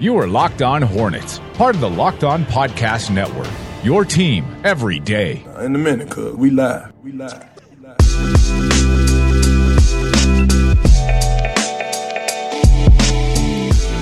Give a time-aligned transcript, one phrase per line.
[0.00, 3.48] You are Locked On Hornets, part of the Locked On Podcast Network.
[3.82, 5.44] Your team every day.
[5.56, 6.92] Uh, in a minute, cuz we live.
[7.02, 7.44] We live.
[7.68, 7.98] We live.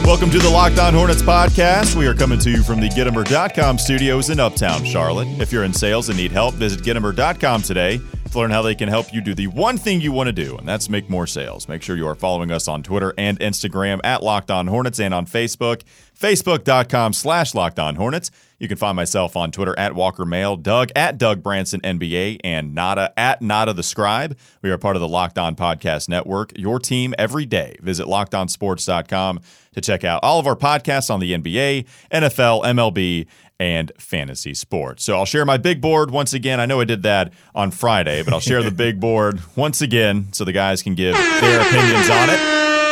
[0.04, 1.96] Welcome to the Locked On Hornets podcast.
[1.96, 5.28] We are coming to you from the Gittimer.com studios in Uptown Charlotte.
[5.40, 8.88] If you're in sales and need help, visit Gittimer.com today to learn how they can
[8.88, 11.68] help you do the one thing you want to do, and that's make more sales.
[11.68, 15.12] Make sure you are following us on Twitter and Instagram at Locked On Hornets and
[15.12, 15.82] on Facebook,
[16.18, 18.30] facebook.com slash Locked On Hornets.
[18.58, 22.74] You can find myself on Twitter at Walker Mail, Doug at Doug Branson NBA, and
[22.74, 24.36] Nada at Nada the Scribe.
[24.62, 27.76] We are part of the Locked On Podcast Network, your team every day.
[27.82, 29.40] Visit lockedonsports.com
[29.74, 33.26] to check out all of our podcasts on the NBA, NFL, MLB,
[33.58, 35.04] and fantasy sports.
[35.04, 36.60] So I'll share my big board once again.
[36.60, 40.32] I know I did that on Friday, but I'll share the big board once again
[40.32, 42.38] so the guys can give their opinions on it.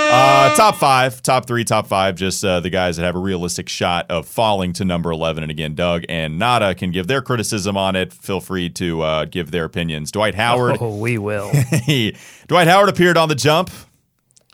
[0.07, 3.69] Uh, top five, top three, top five, just uh, the guys that have a realistic
[3.69, 5.43] shot of falling to number 11.
[5.43, 8.13] And again, Doug and Nada can give their criticism on it.
[8.13, 10.13] Feel free to uh, give their opinions.
[10.13, 10.77] Dwight Howard.
[10.81, 11.51] Oh, we will.
[12.47, 13.71] Dwight Howard appeared on the jump,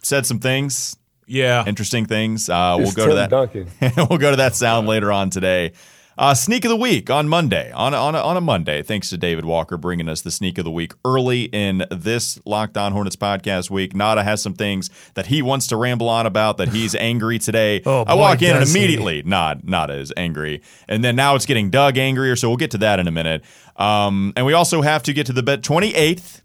[0.02, 0.96] said some things,
[1.26, 1.64] Yeah.
[1.66, 2.48] interesting things.
[2.48, 3.30] Uh, we'll It's go to that.
[3.30, 3.68] Duncan.
[4.08, 5.72] we'll go to that sound later on today.
[6.20, 7.72] Uh, sneak of the week on Monday.
[7.72, 8.82] On a, on, a, on a Monday.
[8.82, 12.76] Thanks to David Walker bringing us the sneak of the week early in this Locked
[12.76, 13.94] On Hornets podcast week.
[13.96, 17.80] Nada has some things that he wants to ramble on about that he's angry today.
[17.86, 18.70] Oh, I walk in and he.
[18.70, 22.36] immediately Nod Nada is angry, and then now it's getting Doug angrier.
[22.36, 23.42] So we'll get to that in a minute.
[23.76, 26.42] Um, and we also have to get to the bet twenty eighth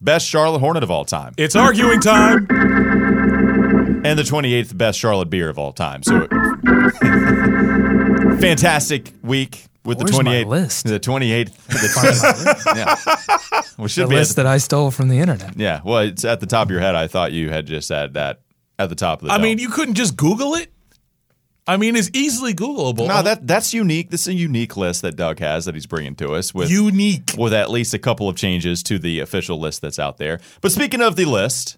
[0.00, 2.48] best Charlotte Hornet of all time It's arguing time.
[4.04, 6.02] and the 28th best Charlotte beer of all time.
[6.02, 6.26] So
[8.40, 10.86] fantastic week with Where's the 28th list?
[10.86, 13.62] the 28th the, yeah.
[13.78, 15.56] Well, it should the be list at, that I stole from the internet.
[15.58, 16.94] yeah, well, it's at the top of your head.
[16.94, 18.40] I thought you had just said that
[18.78, 19.42] at the top of the I dome.
[19.44, 20.72] mean, you couldn't just Google it.
[21.64, 23.06] I mean, it's easily Googleable.
[23.06, 24.10] No, that that's unique.
[24.10, 27.34] This is a unique list that Doug has that he's bringing to us with unique.
[27.38, 30.40] with at least a couple of changes to the official list that's out there.
[30.60, 31.76] But speaking of the list,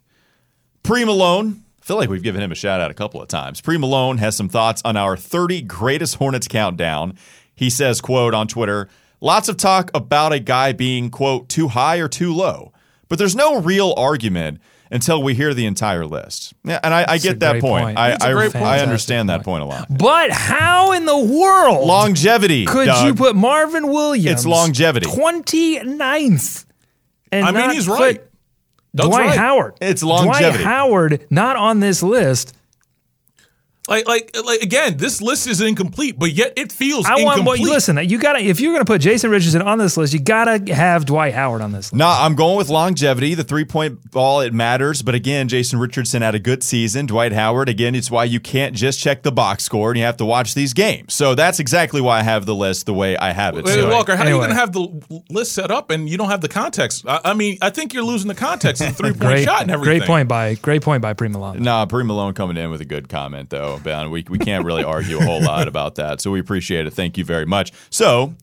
[0.82, 3.60] Pre Malone, I feel like we've given him a shout out a couple of times.
[3.60, 7.16] Pre Malone has some thoughts on our 30 greatest Hornets countdown.
[7.54, 8.88] He says, quote on Twitter,
[9.20, 12.72] lots of talk about a guy being, quote, too high or too low.
[13.08, 16.54] But there's no real argument until we hear the entire list.
[16.64, 17.84] Yeah, and I get that point.
[17.84, 17.98] point.
[17.98, 18.80] I, It's a I, great I point.
[18.80, 19.98] understand that Fantastic point a lot.
[19.98, 22.64] But how in the world Longevity.
[22.64, 23.06] could Doug.
[23.06, 24.26] you put Marvin Williams?
[24.40, 25.06] It's longevity.
[25.06, 26.64] 29th.
[27.32, 28.22] And I mean, not he's put right.
[28.94, 29.38] Doug's Dwight right.
[29.38, 29.74] Howard.
[29.80, 30.62] It's longevity.
[30.62, 32.54] Dwight Howard not on this list.
[33.86, 37.60] Like, like, like again, this list is incomplete, but yet it feels I want incomplete.
[37.62, 37.98] well, listen.
[38.08, 41.34] You gotta if you're gonna put Jason Richardson on this list, you gotta have Dwight
[41.34, 41.94] Howard on this list.
[41.94, 43.34] No, I'm going with longevity.
[43.34, 45.02] The three point ball, it matters.
[45.02, 47.06] But again, Jason Richardson had a good season.
[47.06, 50.16] Dwight Howard, again, it's why you can't just check the box score and you have
[50.16, 51.12] to watch these games.
[51.12, 53.64] So that's exactly why I have the list the way I have it.
[53.66, 54.46] Wait, So- Walker, how are you anyway.
[54.46, 57.04] going to have the list set up and you don't have the context?
[57.06, 59.60] I, I mean, I think you're losing the context of the three point Great, shot
[59.62, 59.98] and everything.
[59.98, 61.62] great point by great point by Pre Malone.
[61.62, 64.10] Nah, Pre Malone coming in with a good comment though, Ben.
[64.10, 66.92] We we can't really argue a whole lot about that, so we appreciate it.
[66.92, 67.72] Thank you very much.
[67.90, 68.34] So,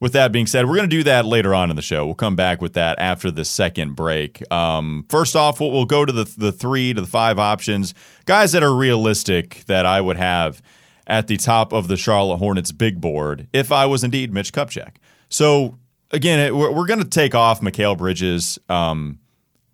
[0.00, 2.04] with that being said, we're going to do that later on in the show.
[2.04, 4.42] We'll come back with that after the second break.
[4.52, 7.94] Um, first off, we'll, we'll go to the the three to the five options,
[8.26, 10.62] guys that are realistic that I would have
[11.06, 14.96] at the top of the Charlotte Hornets big board if I was indeed Mitch Kupchak.
[15.28, 15.78] So
[16.10, 18.58] again, it- we're, we're going to take off Mikal Bridges.
[18.68, 19.18] Um,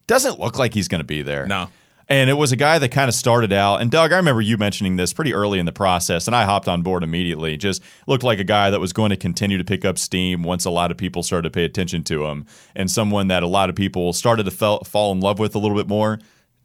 [0.07, 1.47] doesn't look like he's going to be there.
[1.47, 1.69] No.
[2.13, 3.81] And it was a guy that kind of started out.
[3.81, 6.69] And Doug, I remember you mentioning this pretty early in the process, and I hopped
[6.69, 7.57] on board immediately.
[7.57, 10.67] Just looked like a guy that was going to continue to pick up steam once
[10.67, 12.45] a lot of people started to pay attention to him,
[12.77, 15.77] and someone that a lot of people started to fall in love with a little
[15.77, 16.19] bit more.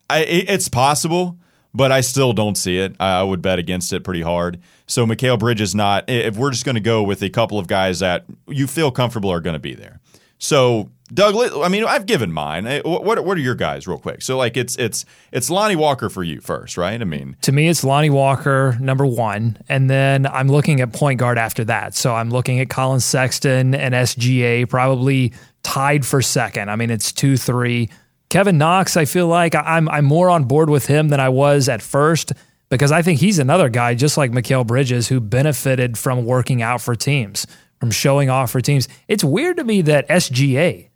[0.09, 1.37] I, it- it's possible,
[1.73, 2.97] but I still don't see it.
[2.99, 4.59] I, I would bet against it pretty hard.
[4.85, 6.09] So Mikal Bridges not.
[6.09, 9.29] If we're just going to go with a couple of guys that you feel comfortable
[9.31, 10.01] are going to be there.
[10.39, 12.65] So Doug, I mean, I've given mine.
[12.83, 14.21] What what are your guys, real quick?
[14.21, 16.99] So like, it's it's it's Lonnie Walker for you first, right?
[16.99, 19.57] I mean, To me, it's Lonnie Walker, number one.
[19.69, 21.95] And then I'm looking at point guard after that.
[21.95, 25.33] So I'm looking at Collin Sexton and SGA, probably
[25.63, 26.69] tied for second.
[26.69, 27.89] I mean, it's 2 3.
[28.29, 31.69] Kevin Knox, I feel like I'm, I'm more on board with him than I was
[31.69, 32.33] at first
[32.69, 36.81] because I think he's another guy, just like Mikal Bridges, who benefited from working out
[36.81, 37.47] for teams,
[37.79, 38.89] from showing off for teams.
[39.07, 40.86] It's weird to me that SGA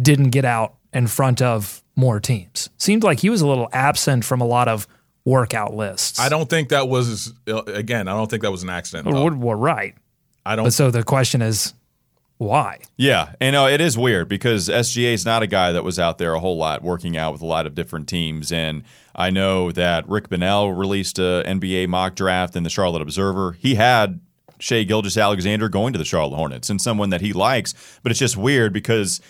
[0.00, 2.70] didn't get out in front of more teams.
[2.78, 4.86] Seemed like he was a little absent from a lot of
[5.24, 6.18] workout lists.
[6.18, 8.08] I don't think that was uh, again.
[8.08, 9.06] I don't think that was an accident.
[9.06, 9.94] We're, we're right.
[10.44, 10.64] I don't.
[10.66, 11.74] But so the question is,
[12.38, 12.78] Why?
[12.96, 16.16] Yeah, and uh, it is weird because SGA is not a guy that was out
[16.18, 18.50] there a whole lot working out with a lot of different teams.
[18.50, 18.82] And
[19.14, 23.52] I know that Rick Bonnell released a NBA mock draft in the Charlotte Observer.
[23.52, 24.20] He had
[24.58, 28.36] Shai Gilgeous-Alexander going to the Charlotte Hornets and someone that he likes, but it's just
[28.36, 29.20] weird because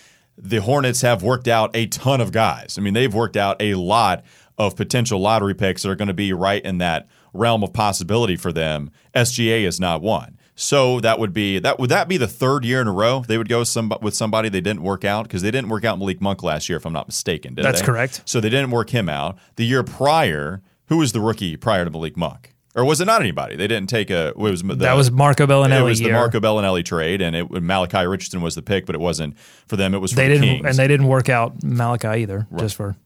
[0.43, 2.77] the Hornets have worked out a ton of guys.
[2.79, 4.25] I mean, they've worked out a lot
[4.59, 8.37] of potential lottery picks that are going to be right in that realm of possibility
[8.37, 8.91] for them.
[9.15, 10.37] SGA is not one.
[10.55, 13.39] So that would be that would that be the third year in a row they
[13.39, 16.21] would go some, with somebody they didn't work out because they didn't work out Malik
[16.21, 17.55] Monk last year if I'm not mistaken.
[17.55, 17.87] Did That's they?
[17.87, 18.23] correct.
[18.27, 19.39] So they didn't work him out.
[19.57, 22.55] The year prior, who was the rookie prior to Malik Monk?
[22.77, 23.57] Or was it not anybody?
[23.57, 24.29] They didn't take a.
[24.29, 25.81] It was the, that was Marco Belinelli.
[25.81, 26.13] It was the.
[26.13, 29.37] Marco Belinelli trade, and it Malachi Richardson was the pick, but it wasn't
[29.67, 29.93] for them.
[29.95, 30.67] It was for They the didn't, Kings.
[30.67, 32.47] and they didn't work out Malachi either.
[32.59, 32.97] Just for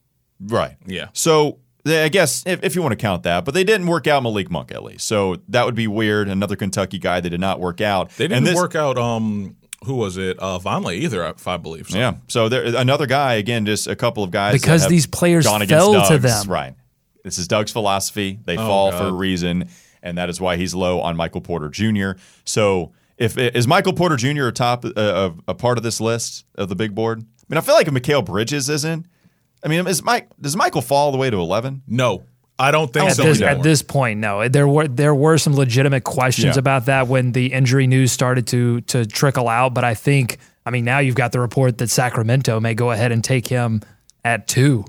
[0.40, 0.76] Right.
[0.86, 1.08] Yeah.
[1.14, 4.06] So they- I guess if, if you want to count that, but they didn't work
[4.06, 5.06] out Malik Monk at least.
[5.06, 6.28] So that would be weird.
[6.28, 8.10] Another Kentucky guy that did not work out.
[8.16, 8.98] They And didn't this- work out.
[8.98, 9.56] Um,
[9.86, 10.38] who was it?
[10.40, 11.88] Uh, Vonleh either, if I believe.
[11.88, 11.98] So.
[11.98, 12.14] Yeah.
[12.28, 15.44] So there another guy again, just a couple of guys that Because have these players
[15.46, 16.22] gone against fell to Doug's.
[16.44, 16.50] them.
[16.52, 16.74] Right.
[17.24, 18.38] This is Doug's philosophy.
[18.44, 19.68] They fall for a reason,
[20.02, 22.12] and that is why he's low on Michael Porter Jr.
[22.44, 24.46] So if is Michael Porter Jr.
[24.46, 27.20] a top uh, of a part of this list of the big board?
[27.20, 29.06] I mean, I feel like if Mikal Bridges isn't.
[29.64, 31.82] I mean, is Mike does Michael fall all the way to eleven?
[31.86, 32.24] No,
[32.58, 33.22] I don't think at so.
[33.22, 34.46] this, at this point, no.
[34.48, 36.60] There were there were some legitimate questions Yeah.
[36.60, 39.72] about that when the injury news started to to trickle out.
[39.74, 40.36] But I think,
[40.66, 43.80] I mean, now you've got the report that Sacramento may go ahead and take him
[44.24, 44.84] at two,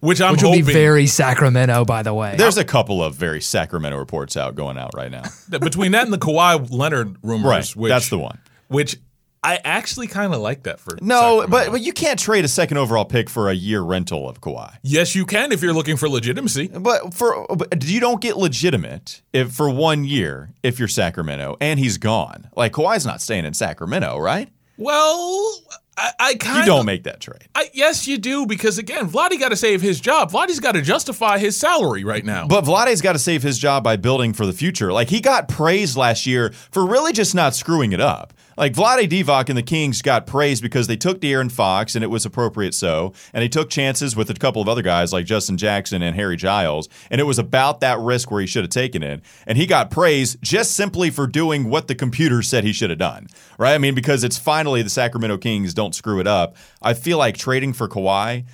[0.00, 2.36] which I'm which would hoping be very Sacramento, by the way.
[2.36, 5.24] There's a couple of very Sacramento reports out going out right now.
[5.58, 7.44] between that and the Kawhi Leonard rumors.
[7.76, 8.38] Right, Which, that's the one.
[8.68, 8.96] Which
[9.42, 10.98] I actually kind of like that for.
[11.00, 11.50] No, Sacramento.
[11.50, 14.76] but, but you can't trade a second overall pick for a year rental of Kawhi.
[14.82, 16.68] yes, you can if you're looking for legitimacy.
[16.68, 21.78] But for but you don't get legitimate if for one year if you're Sacramento and
[21.78, 22.48] he's gone.
[22.56, 24.48] Like Kawhi's not staying in Sacramento, right?
[24.76, 25.52] Well,
[25.98, 27.48] I, I kind You don't make that trade.
[27.54, 30.30] I, yes, you do because again, Vladdy got to save his job.
[30.30, 32.46] Vladdy's got to justify his salary right now.
[32.46, 34.92] But Vlade's got to save his job by building for the future.
[34.92, 38.32] Like he got praised last year for really just not screwing it up.
[38.58, 42.08] Like Vlade Divac and the Kings got praised because they took De'Aaron Fox and it
[42.08, 45.56] was appropriate so, and they took chances with a couple of other guys like Justin
[45.56, 49.00] Jackson and Harry Giles, and it was about that risk where he should have taken
[49.00, 49.20] it.
[49.46, 52.98] And he got praised just simply for doing what the computer said he should have
[52.98, 53.28] done.
[53.58, 53.74] Right?
[53.74, 56.56] I mean, because it's finally the Sacramento Kings don't screw it up.
[56.82, 58.44] I feel like trading for Kawhi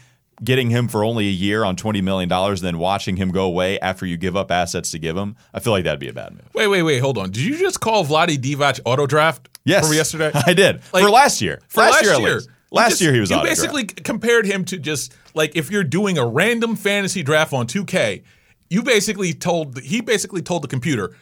[0.42, 2.28] getting him for only a year on $20 million,
[2.60, 5.72] then watching him go away after you give up assets to give him, I feel
[5.72, 6.42] like that'd be a bad move.
[6.54, 7.31] wait, wait, wait, hold on.
[7.31, 9.48] Did you just call Vladdy Divac auto draft?
[9.64, 9.86] Yes.
[9.86, 10.31] From yesterday?
[10.46, 10.81] I did.
[10.92, 11.60] Like, for last year.
[11.69, 12.40] For last, last year, year.
[12.70, 16.19] Last just- year he was You basically compared him to just like if you're doing
[16.19, 18.22] a random fantasy draft on 2K,
[18.70, 21.14] you basically told he basically told the computer,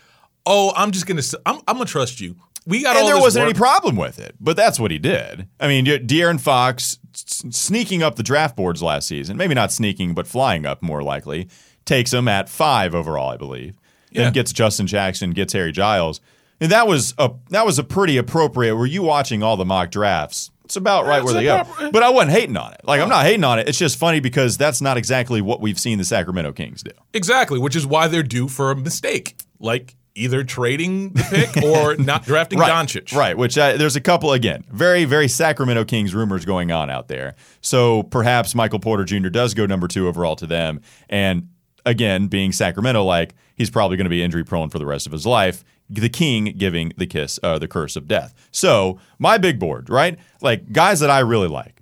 [0.46, 2.36] "Oh, I'm just gonna s- I'm, I'm gonna trust you.
[2.66, 3.50] We got all And there wasn't work.
[3.50, 5.48] any problem with it, but that's what he did.
[5.58, 9.72] I mean, De- De'Aaron Fox s- sneaking up the draft boards last season, maybe not
[9.72, 11.48] sneaking, but flying up more likely,
[11.84, 13.74] takes him at five overall, I believe.
[14.10, 14.24] Yeah.
[14.24, 16.20] Then gets Justin Jackson, gets Harry Giles,
[16.60, 18.76] and that was a that was a pretty appropriate.
[18.76, 20.50] Were you watching all the mock drafts?
[20.64, 21.90] It's about right where it's they go.
[21.90, 22.80] But I wasn't hating on it.
[22.84, 23.68] Like I'm not hating on it.
[23.68, 26.92] It's just funny because that's not exactly what we've seen the Sacramento Kings do.
[27.12, 31.96] Exactly, which is why they're due for a mistake, like either trading the pick or
[31.96, 33.14] not drafting Doncic.
[33.14, 37.08] Right, which uh, there's a couple again, very very Sacramento Kings rumors going on out
[37.08, 37.34] there.
[37.60, 39.28] So perhaps Michael Porter Jr.
[39.28, 41.48] does go number 2 overall to them and
[41.84, 45.12] again, being Sacramento like, he's probably going to be injury prone for the rest of
[45.12, 45.64] his life.
[45.88, 48.34] The king giving the kiss uh, the curse of death.
[48.50, 50.18] So, my big board, right?
[50.40, 51.80] Like guys that I really like.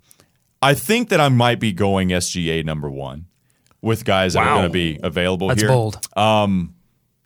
[0.61, 3.25] I think that I might be going SGA number 1
[3.81, 5.69] with guys that are going to be available That's here.
[5.69, 6.05] bold.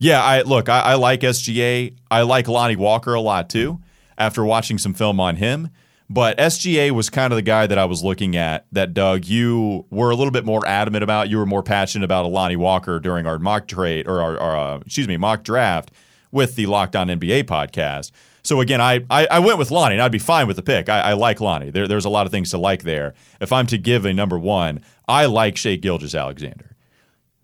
[0.06, 1.96] Yeah, I look, I, I like SGA.
[2.12, 3.80] I like Lonnie Walker a lot too.
[4.20, 5.72] After watching some film on him,
[6.12, 8.68] but SGA was kind of the guy that I was looking at.
[8.72, 11.30] That Doug, you were a little bit more adamant about.
[11.30, 14.78] You were more passionate about Lonnie Walker during our mock trade or our, our uh,
[14.82, 15.90] excuse me mock draft
[16.32, 18.12] with the Locked On NBA podcast.
[18.44, 20.88] So again, I, I I went with Lonnie, and I'd be fine with the pick.
[20.88, 21.72] I, I like Lonnie.
[21.72, 23.16] There, there's a lot of things to like there.
[23.42, 26.76] If I'm to give a number one, I like Shai Gilgeous-Alexander.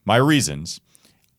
[0.05, 0.79] My reasons.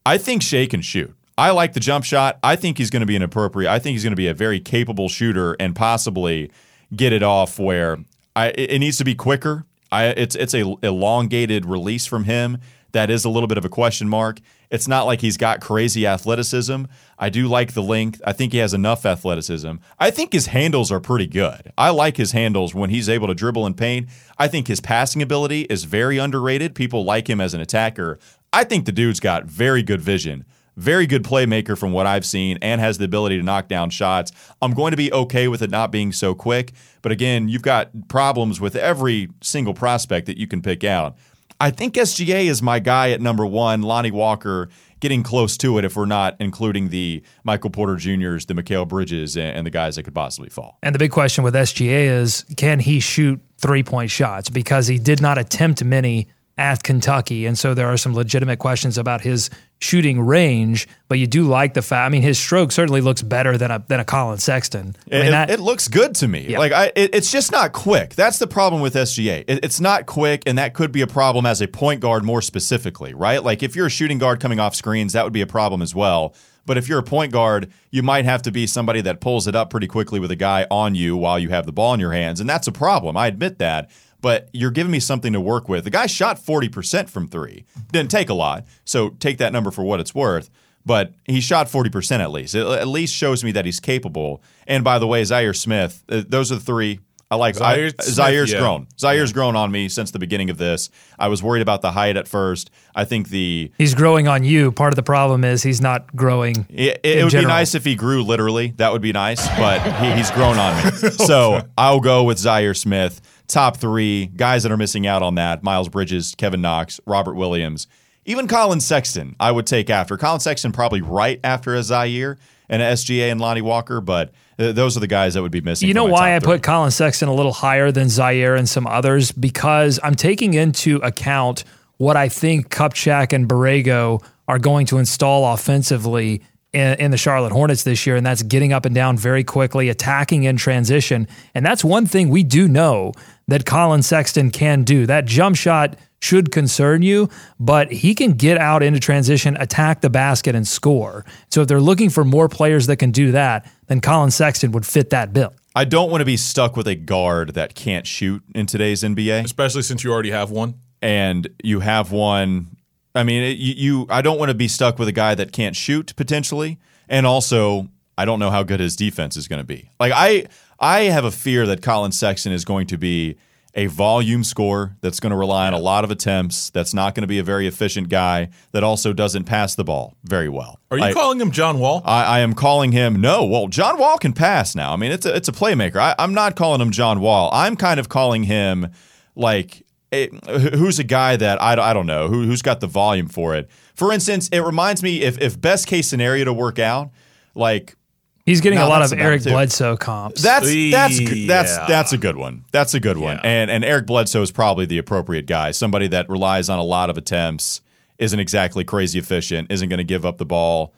[0.04, 1.14] I think Shai can shoot.
[1.38, 2.38] I like the jump shot.
[2.42, 3.70] I think he's going to be an appropriate.
[3.70, 6.50] I think he's going to be a very capable shooter and possibly
[6.94, 7.98] get it off where
[8.36, 9.64] I, it needs to be quicker.
[9.90, 12.58] I, it's it's a elongated release from him
[12.92, 14.40] that is a little bit of a question mark.
[14.70, 16.84] It's not like he's got crazy athleticism.
[17.18, 18.22] I do like the length.
[18.26, 19.74] I think he has enough athleticism.
[19.98, 21.72] I think his handles are pretty good.
[21.76, 24.08] I like his handles when he's able to dribble and paint.
[24.38, 26.74] I think his passing ability is very underrated.
[26.74, 28.18] People like him as an attacker.
[28.52, 30.44] I think the dude's got very good vision
[30.76, 34.32] very good playmaker from what I've seen, and has the ability to knock down shots.
[34.60, 36.72] I'm going to be okay with it not being so quick.
[37.02, 41.16] But again, you've got problems with every single prospect that you can pick out.
[41.60, 43.82] I think SGA is my guy at number one.
[43.82, 44.68] Lonnie Walker
[44.98, 49.36] getting close to it if we're not including the Michael Porter Juniors, the Mikal Bridges,
[49.36, 50.78] and the guys that could possibly fall.
[50.82, 54.48] And the big question with SGA is can he shoot three point shots?
[54.48, 56.28] Because he did not attempt many
[56.58, 57.46] at Kentucky.
[57.46, 59.48] And so there are some legitimate questions about his
[59.80, 62.06] shooting range, but you do like the fact.
[62.06, 64.94] I mean, his stroke certainly looks better than a than a Collin Sexton.
[65.10, 66.46] I mean, it, that, it looks good to me.
[66.50, 66.58] Yeah.
[66.58, 68.14] Like I, it, it's just not quick.
[68.14, 69.44] That's the problem with SGA.
[69.48, 72.42] It, it's not quick, and that could be a problem as a point guard more
[72.42, 73.42] specifically, right?
[73.42, 75.94] Like if you're a shooting guard coming off screens, that would be a problem as
[75.94, 76.34] well.
[76.64, 79.56] But if you're a point guard, you might have to be somebody that pulls it
[79.56, 82.12] up pretty quickly with a guy on you while you have the ball in your
[82.12, 83.16] hands, and that's a problem.
[83.16, 83.90] I admit that.
[84.22, 85.84] But you're giving me something to work with.
[85.84, 87.66] The guy shot 40% from three.
[87.90, 90.48] Didn't take a lot, so take that number for what it's worth.
[90.86, 92.54] But he shot 40% at least.
[92.54, 94.42] It at least shows me that he's capable.
[94.66, 97.00] And by the way, Zhaire Smith, uh, those are the three.
[97.30, 98.58] I like Zhaire I, Smith, Zhaire's yeah.
[98.58, 98.86] grown.
[98.98, 100.90] Zhaire's grown on me since the beginning of this.
[101.18, 102.70] I was worried about the height at first.
[102.94, 104.70] I think the he's growing on you.
[104.70, 106.66] Part of the problem is he's not growing.
[106.68, 107.48] it, it in would general.
[107.48, 108.74] be nice if he grew literally.
[108.76, 110.90] That would be nice, but he, he's grown on me.
[111.22, 113.20] So I'll go with Zhaire Smith.
[113.52, 117.86] Top three guys that are missing out on that: Miles Bridges, Kevin Knox, Robert Williams,
[118.24, 119.36] even Collin Sexton.
[119.38, 122.38] I would take after Collin Sexton, probably right after a Zhaire
[122.70, 124.00] and a SGA and Lonnie Walker.
[124.00, 125.86] But uh, those are the guys that would be missing.
[125.86, 126.54] You know why I three.
[126.54, 129.32] put Collin Sexton a little higher than Zhaire and some others?
[129.32, 131.64] Because I'm taking into account
[131.98, 136.42] what I think Kupchak and Borrego are going to install offensively
[136.72, 140.44] in the Charlotte Hornets this year, and that's getting up and down very quickly, attacking
[140.44, 141.28] in transition.
[141.54, 143.12] And that's one thing we do know
[143.48, 145.06] that Collin Sexton can do.
[145.06, 150.10] That jump shot should concern you, but he can get out into transition, attack the
[150.10, 151.24] basket, and score.
[151.50, 154.86] So if they're looking for more players that can do that, then Collin Sexton would
[154.86, 155.52] fit that bill.
[155.74, 159.44] I don't want to be stuck with a guard that can't shoot in today's NBA.
[159.44, 160.74] especially since you already have one.
[161.00, 162.76] and you have one.
[163.14, 164.06] I mean, it, you, you.
[164.08, 167.88] I don't want to be stuck with a guy that can't shoot potentially, and also
[168.16, 169.90] I don't know how good his defense is going to be.
[169.98, 170.46] Like I,
[170.82, 173.36] I have a fear that Collin Sexton is going to be
[173.74, 176.68] a volume scorer that's going to rely on a lot of attempts.
[176.70, 178.50] That's not going to be a very efficient guy.
[178.72, 180.78] That also doesn't pass the ball very well.
[180.90, 182.02] Are you Like, calling him John Wall?
[182.04, 183.46] I, I am calling him no.
[183.46, 184.92] Well, John Wall can pass now.
[184.92, 185.96] I mean, it's a it's a playmaker.
[185.96, 187.48] I, I'm not calling him John Wall.
[187.52, 188.88] I'm kind of calling him
[189.34, 190.28] like a,
[190.76, 193.70] who's a guy that I, I don't know who who's got the volume for it.
[193.94, 197.10] For instance, it reminds me if if best case scenario to work out,
[197.54, 197.96] like
[198.44, 199.50] He's getting No, a lot of Eric too.
[199.50, 200.42] Bledsoe comps.
[200.42, 201.86] that's that's good- that's Yeah.
[201.86, 202.64] that's a good one.
[202.72, 203.36] That's a good one.
[203.36, 203.48] Yeah.
[203.50, 205.70] And and Eric Bledsoe is probably the appropriate guy.
[205.70, 207.80] Somebody that relies on a lot of attempts,
[208.18, 210.92] isn't exactly crazy efficient, isn't going to give up the ball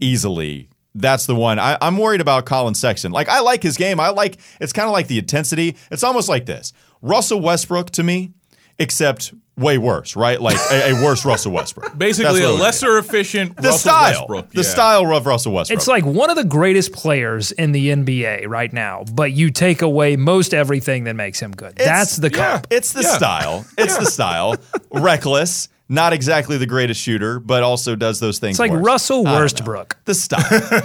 [0.00, 0.68] easily.
[0.94, 1.58] That's the one.
[1.58, 3.10] I, I'm worried about Collin Sexton.
[3.10, 3.98] Like I like his game.
[3.98, 5.76] I like it's kind of like the intensity.
[5.90, 6.72] It's almost like this.
[7.02, 8.32] Russell Westbrook to me,
[8.78, 10.40] except way worse, right?
[10.40, 11.96] Like a, a worse Russell Westbrook.
[11.98, 12.60] Basically, a what it is.
[12.60, 14.50] lesser efficient the Russell style, Westbrook.
[14.50, 14.68] the Yeah.
[14.68, 15.76] style of Russell Westbrook.
[15.78, 19.82] It's like one of the greatest players in the NBA right now, but you take
[19.82, 21.72] away most everything that makes him good.
[21.80, 22.62] It's- That's the yeah.
[22.70, 23.16] It's the Yeah.
[23.16, 23.66] style.
[23.78, 24.56] It's the style.
[24.92, 28.52] Reckless, not exactly the greatest shooter, but also does those things.
[28.54, 28.84] It's like worse.
[28.84, 29.40] Russell I.
[29.40, 29.96] Westbrook.
[30.04, 30.40] The style.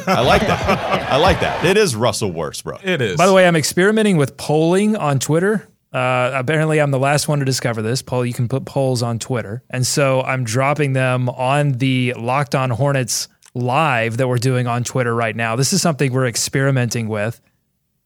[0.08, 1.12] I like that.
[1.12, 1.64] I like that.
[1.66, 2.86] It is Russell Westbrook.
[2.86, 3.18] It is.
[3.18, 5.68] By the way, I'm experimenting with polling on Twitter.
[5.92, 8.02] Uh, apparently, I'm the last one to discover this.
[8.02, 12.54] Paul, you can put polls on Twitter, and so I'm dropping them on the Locked
[12.54, 15.56] On Hornets live that we're doing on Twitter right now.
[15.56, 17.42] This is something we're experimenting with.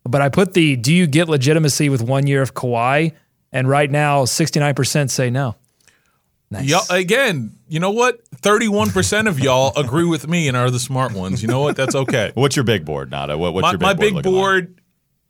[0.06, 3.13] But I put the "Do you get legitimacy with one year of Kawhi?"
[3.54, 5.56] and right now, 69% say no.
[6.50, 6.66] Nice.
[6.66, 8.20] Y'all, again, you know what?
[8.32, 11.42] 31% of y'all agree with me and are the smart ones.
[11.42, 11.75] You know what?
[11.75, 12.32] That's okay.
[12.36, 13.38] What's your big board, Nada?
[13.38, 14.00] What, what's my, your big my board?
[14.00, 14.42] My big looking like?
[14.42, 14.82] board,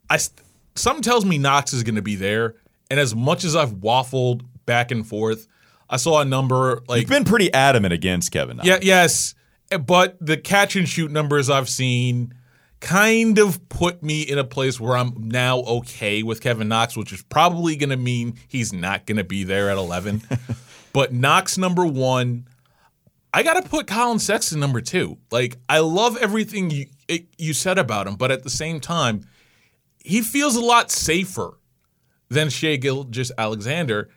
[0.10, 0.40] I st-
[0.76, 2.56] something tells me Knox is going to be there.
[2.90, 5.48] And as much as I've waffled back and forth,
[5.90, 8.58] I saw a number like You've been pretty adamant against Kevin.
[8.58, 8.68] Knox.
[8.68, 9.36] yeah, yes,
[9.86, 12.34] but the catch and shoot numbers I've seen
[12.80, 17.14] kind of put me in a place where I'm now okay with Kevin Knox, which
[17.14, 20.22] is probably going to mean he's not going to be there at 11.
[20.94, 22.46] but Knox number 1,
[23.34, 25.18] I got to put Collin Sexton number 2.
[25.32, 29.26] Like I love everything you it, you said about him, but at the same time,
[30.04, 31.58] he feels a lot safer
[32.30, 34.10] than Shai Gilgeous-Alexander.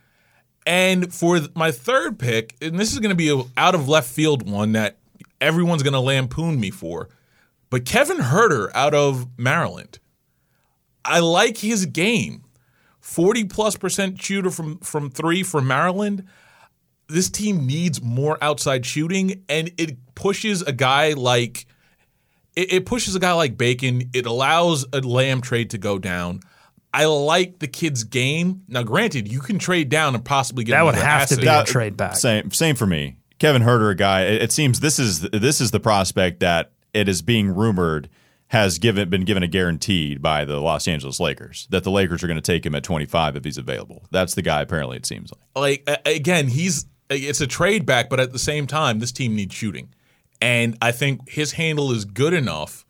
[0.66, 4.08] And for my third pick, and this is going to be a out of left
[4.10, 4.98] field one that
[5.40, 7.08] everyone's going to lampoon me for,
[7.70, 9.98] but Kevin Huerter out of Maryland.
[11.04, 12.42] I like his game.
[13.00, 16.24] 40 plus percent shooter from from 3 for Maryland.
[17.08, 21.66] this team needs more outside shooting, and it pushes a guy like
[22.56, 24.10] it, it pushes a guy like Bacon.
[24.12, 26.40] It allows a Lamb trade to go down.
[26.92, 28.62] I like the kid's game.
[28.68, 31.44] Now, granted, you can trade down and possibly get That would another have to asset.
[31.44, 32.16] be a trade back.
[32.16, 33.18] Same, same for me.
[33.38, 34.22] Kevin Huerter, a guy.
[34.22, 38.08] It, it seems this is this is the prospect that it is being rumored
[38.48, 42.28] has given been given a guaranteed by the Los Angeles Lakers that the Lakers are
[42.28, 44.06] going to take him at 25 if he's available.
[44.10, 44.62] That's the guy.
[44.62, 45.82] Apparently, it seems like.
[45.86, 49.54] like again, he's it's a trade back, but at the same time, this team needs
[49.54, 49.90] shooting,
[50.40, 52.84] and I think his handle is good enough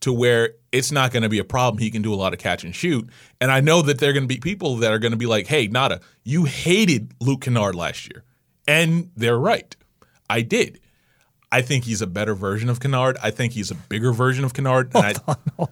[0.00, 1.80] to where it's not going to be a problem.
[1.80, 3.08] He can do a lot of catch and shoot,
[3.40, 5.26] and I know that there are going to be people that are going to be
[5.26, 8.24] like, "Hey, Nada, you hated Luke Kennard last year,"
[8.66, 9.74] and they're right.
[10.28, 10.80] I did.
[11.52, 13.16] I think he's a better version of Kennard.
[13.22, 14.90] I think he's a bigger version of Kennard.
[14.94, 15.66] And I,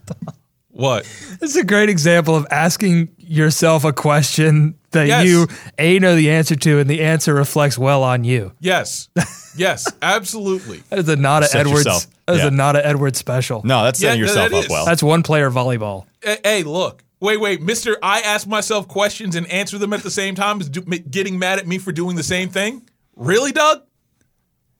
[0.73, 1.05] What?
[1.38, 5.27] This is a great example of asking yourself a question that Yes.
[5.27, 5.47] you
[5.79, 8.53] a know the answer to, and the answer reflects well on you.
[8.61, 9.09] Yes,
[9.57, 10.83] yes, absolutely.
[10.91, 11.85] That is a Nada Set Edwards.
[11.85, 12.49] yourself- That is yeah.
[12.49, 13.63] a Nada Edwards special.
[13.65, 14.71] No, that's setting Yeah, yourself that up is.
[14.71, 14.85] well.
[14.87, 16.07] That's one player volleyball.
[16.23, 17.03] Hey, hey, look.
[17.21, 17.97] Wait, wait, Mister.
[18.03, 20.61] I ask myself questions and answer them at the same time.
[20.61, 22.83] Is do, getting mad at me for doing the same thing?
[23.15, 23.83] Really, Doug?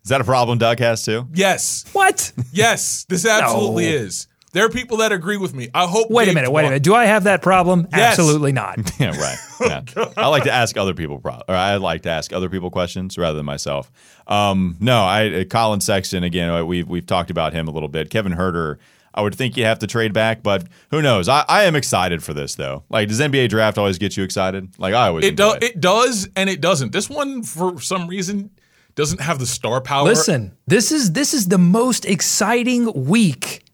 [0.04, 1.28] Is that a problem Doug has too?
[1.33, 2.33] Yes, What?
[2.52, 3.07] yes.
[3.09, 3.92] This absolutely No.
[3.92, 4.26] is.
[4.52, 5.68] There are people that agree with me.
[5.75, 6.11] I hope.
[6.11, 6.50] Wait a minute.
[6.50, 6.82] Wait a minute.
[6.82, 7.88] Do I have that problem?
[7.90, 8.18] Yes.
[8.18, 8.78] Absolutely not.
[9.00, 9.38] Yeah, right.
[9.97, 10.04] Yeah.
[10.16, 13.16] I like to ask other people, pro- or I like to ask other people questions
[13.16, 13.90] rather than myself.
[14.26, 16.50] Um, no, I uh, Collin Sexton again.
[16.50, 18.11] uh, We've we've talked about him a little bit.
[18.11, 18.78] Kevin Huerter.
[19.14, 21.28] I would think you have to trade back, but who knows?
[21.28, 22.82] I, I am excited for this though.
[22.88, 24.71] Like, does NBA draft always get you excited?
[24.78, 25.68] Like I always It enjoy does.
[25.71, 26.92] It does, and it doesn't.
[26.92, 28.50] This one, for some reason,
[28.94, 30.04] doesn't have the star power.
[30.04, 33.64] Listen, this is this is the most exciting week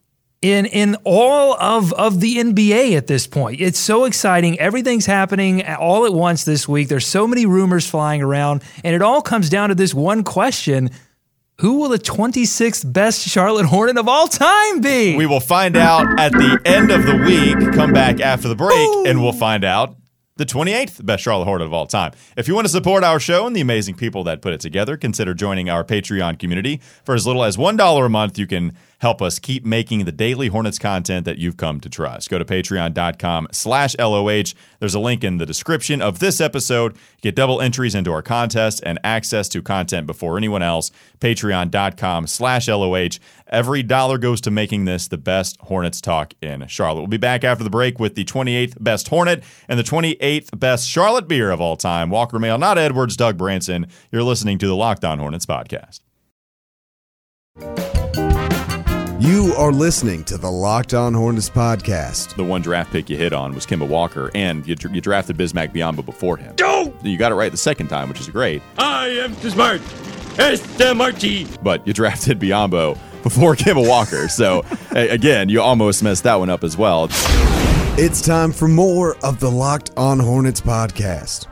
[0.41, 3.61] in in all of of the NBA at this point.
[3.61, 4.59] It's so exciting.
[4.59, 6.89] Everything's happening all at once this week.
[6.89, 10.91] There's so many rumors flying around, and it all comes down to this one question.
[11.61, 15.17] Who will the 26th best Charlotte Hornet of all time be?
[15.17, 17.75] We will find out at the end of the week.
[17.75, 19.97] Come back after the break, and we'll find out
[20.37, 22.13] the 28th best Charlotte Hornet of all time.
[22.37, 24.97] If you want to support our show and the amazing people that put it together,
[24.97, 26.81] consider joining our Patreon community.
[27.03, 30.49] For as little as $1 a month, you can help us keep making the daily
[30.49, 32.31] Hornets content that you've come to trust.
[32.31, 34.55] Go to patreon.com slash LOH.
[34.81, 36.97] There's a link in the description of this episode.
[37.23, 40.91] Get double entries into our contest and access to content before anyone else.
[41.21, 43.19] Patreon.com slash LOH.
[43.47, 47.01] Every dollar goes to making this the best Hornets talk in Charlotte.
[47.01, 50.89] We'll be back after the break with the 28th best Hornet and the 28th best
[50.89, 52.11] Charlotte beer of all time.
[52.11, 53.87] Walker Mail, Nada Edwards, Doug Branson.
[54.13, 56.01] You're listening to the Locked On Hornets podcast.
[59.19, 62.37] You are listening to the Locked On Hornets podcast.
[62.37, 65.73] The one draft pick you hit on was Kemba Walker, and you, you drafted Bismack
[65.73, 66.55] Biyombo before him.
[67.03, 69.81] You got it right the second time, which is great, I am smart.
[70.39, 71.49] S-M-R-T.
[71.63, 74.29] but you drafted Biyombo before Kemba Walker.
[74.29, 77.09] So, again, you almost messed that one up as well.
[78.01, 81.49] It's time for more of the Locked On Hornets podcast.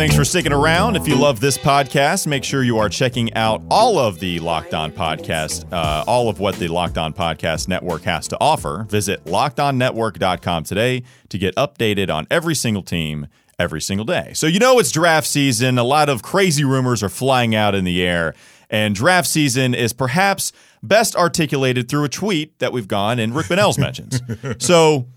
[0.00, 0.96] Thanks for sticking around.
[0.96, 4.72] If you love this podcast, make sure you are checking out all of the Locked
[4.72, 8.86] On podcast, uh, all of what the Locked On Podcast Network has to offer.
[8.88, 13.26] Visit lockedonnetwork.com today to get updated on every single team
[13.58, 14.32] every single day.
[14.32, 15.76] So, you know, it's draft season.
[15.76, 18.32] A lot of crazy rumors are flying out in the air.
[18.70, 20.50] And draft season is perhaps
[20.82, 24.22] best articulated through a tweet that we've gone and Rick Bonnell's mentions.
[24.60, 25.08] So,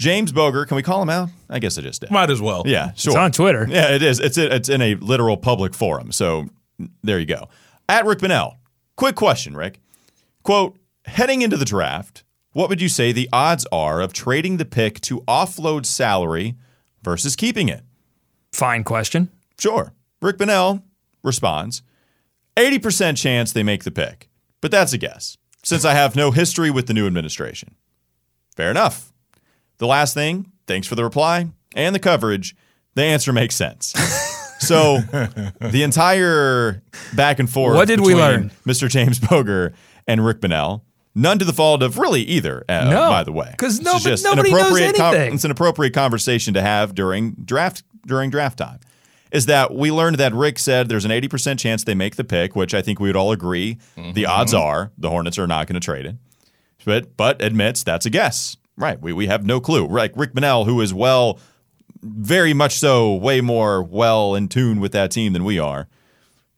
[0.00, 1.28] James Boger, can we call him out?
[1.50, 2.10] I guess I just did.
[2.10, 2.62] Might as well.
[2.64, 3.10] Yeah, sure.
[3.10, 3.66] It's on Twitter.
[3.68, 4.18] Yeah, it is.
[4.18, 6.10] It's it's in a literal public forum.
[6.10, 6.48] So
[7.02, 7.50] there you go.
[7.86, 8.56] At Rick Bonnell.
[8.96, 9.78] Quick question, Rick.
[10.42, 14.64] Quote, heading into the draft, what would you say the odds are of trading the
[14.64, 16.56] pick to offload salary
[17.02, 17.82] versus keeping it?
[18.52, 19.28] Fine question.
[19.58, 19.92] Sure.
[20.22, 20.82] Rick Bonnell
[21.22, 21.82] responds
[22.56, 24.30] 80% chance they make the pick,
[24.62, 27.74] but that's a guess, since I have no history with the new administration.
[28.56, 29.09] Fair enough.
[29.80, 32.54] The last thing, thanks for the reply and the coverage.
[32.94, 33.92] The answer makes sense.
[34.60, 34.98] So
[35.60, 36.82] the entire
[37.14, 37.76] back and forth.
[37.76, 38.50] What did we learn?
[38.66, 38.88] Mr.
[38.90, 39.72] James Boger
[40.06, 40.84] and Rick Bonnell.
[41.14, 42.62] None to the fault of really either.
[42.68, 45.34] Uh, No, by the way, because no- is but just an nobody knows appropriate anything.
[45.34, 48.80] it's an appropriate conversation to have during draft during draft time.
[49.32, 52.54] Is that we learned that Rick said there's an 80% chance they make the pick,
[52.54, 53.78] which I think we would all agree
[54.14, 56.16] the odds are the Hornets are not going to trade it.
[56.84, 58.56] But but admits that's a guess.
[58.76, 59.00] Right.
[59.00, 59.86] We we have no clue.
[59.86, 61.38] Like Rick Bonnell, who is well
[62.02, 65.86] very much so way more well in tune with that team than we are,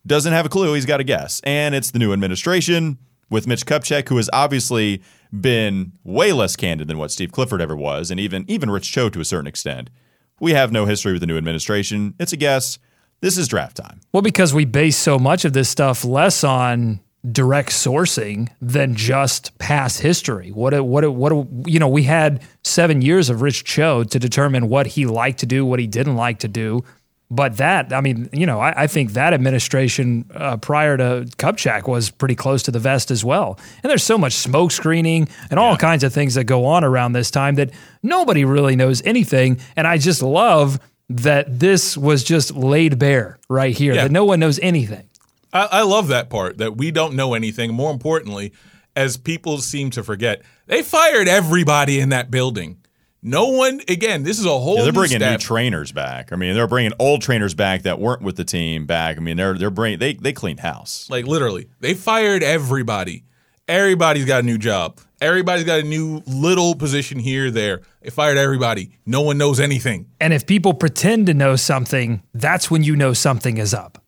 [0.07, 0.75] doesn't have a clue.
[0.75, 1.41] He's got a guess.
[1.43, 2.99] And it's the new administration.
[3.31, 7.75] with Mitch Kupchak, who has obviously been way less candid than what Steve Clifford ever
[7.75, 9.91] was, and even even Rich Cho to a certain extent.
[10.39, 12.15] We have no history with the new administration.
[12.21, 12.79] It's a guess.
[13.21, 14.01] This is draft time.
[14.13, 19.57] Well, because we base so much of this stuff less on direct sourcing than just
[19.59, 20.51] past history.
[20.51, 24.03] What a, what a, what a, you know, we had seven years of Rich Cho
[24.05, 26.83] to determine what he liked to do, what he didn't like to do.
[27.31, 31.89] But that, I mean, you know, I, I think that administration uh, prior to Kupchak
[31.89, 33.59] was pretty close to the vest as well.
[33.83, 37.13] And there's so much smoke screening and all kinds of things that go on around
[37.13, 37.71] this time that
[38.03, 39.61] nobody really knows anything.
[39.77, 44.03] And I just love that this was just laid bare right here, Yeah.
[44.05, 45.09] that no one knows anything.
[45.53, 47.75] I, I love that part that we don't know anything.
[47.75, 48.53] More importantly,
[48.97, 52.79] as people seem to forget, they fired everybody in that building.
[53.23, 53.81] No one.
[53.89, 54.77] Again, this is a whole.
[54.77, 56.33] Yeah, they're new bringing new trainers back.
[56.33, 59.17] I mean, they're bringing old trainers back that weren't with the team back.
[59.17, 61.09] I mean, they're they're bringing they they cleaned house.
[61.09, 63.25] Like literally, they fired everybody.
[63.69, 64.99] Everybody's got a new job.
[65.21, 67.83] Everybody's got a new little position here, there.
[68.01, 68.99] They fired everybody.
[69.07, 70.11] No one knows anything.
[70.21, 74.02] And if people pretend to know something, that's when you know something is up.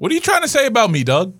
[0.00, 1.36] What are you trying to say about me, Doug?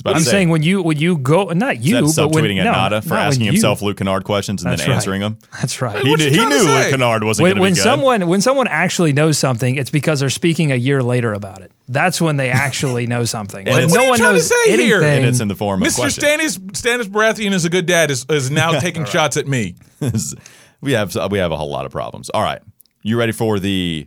[0.00, 2.44] About I'm say, saying when you when you go not is you that but when
[2.44, 4.82] subtweeting at no, Nada for not when asking you- himself Luke Kennard questions and That's
[4.82, 4.94] then right.
[4.96, 5.38] answering them.
[5.60, 6.00] That's right.
[6.04, 6.90] He, What you knew- he trying to knew Luke say?
[6.90, 7.82] Kennard wasn't when, going to when be good.
[7.82, 11.72] someone when someone actually knows something, it's because they're speaking a year later about it.
[11.88, 13.66] That's when they actually know something.
[13.66, 14.96] And When it's- What no are you one trying to knows say here?
[14.98, 15.18] anything.
[15.18, 15.96] and it's in the form of a Mr.
[15.96, 16.22] question.
[16.24, 18.10] Stannis Stannis Baratheon is a good dad.
[18.10, 19.74] Is, is now taking shots at me.
[20.82, 22.28] we have we have a whole lot of problems.
[22.30, 22.60] All right,
[23.02, 24.06] you ready for the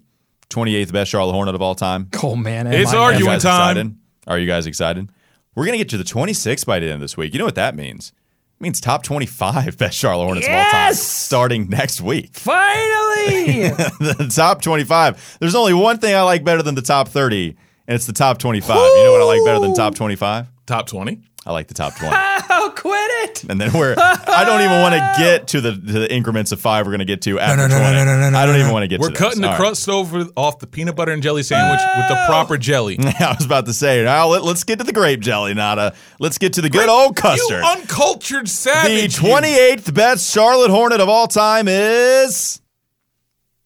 [0.50, 2.10] 28th best Charlotte Hornet of all time?
[2.24, 3.36] oh man, am It's I arguing time.
[3.78, 3.96] excited?
[4.28, 5.10] Are you guys excited?
[5.56, 7.34] We're gonna get to the 26th by the end of this week.
[7.34, 8.14] You know what that means?
[8.60, 11.02] It means top 25 best Charlotte Hornets of all time Yes!
[11.04, 12.36] starting next week.
[12.36, 15.38] Finally, the top 25.
[15.40, 17.50] There's only one thing I like better than the top 30,
[17.88, 18.76] and it's the top 25.
[18.76, 20.48] You know what I like better than top 25?
[20.66, 21.22] Top twenty.
[21.48, 22.14] I like the top 20.
[22.14, 23.46] oh, quit it.
[23.50, 26.60] And then we're I don't even want to get to the to the increments of
[26.60, 27.96] five we're going to get to after no, no, 20.
[27.96, 28.74] no, no, no, no, I don't no, even no.
[28.74, 29.02] want to get to.
[29.02, 29.20] We're to this.
[29.20, 29.60] cutting the All right.
[29.60, 32.98] crust over off the peanut butter and jelly sandwich with the proper jelly.
[33.02, 35.96] I was about to say, now let, us get to the grape jelly, Nada.
[36.20, 37.64] Let's get to the good old custard.
[37.64, 39.22] You uncultured the savage.
[39.22, 39.30] you.
[39.30, 42.62] 28th best Charlotte Hornet of all time is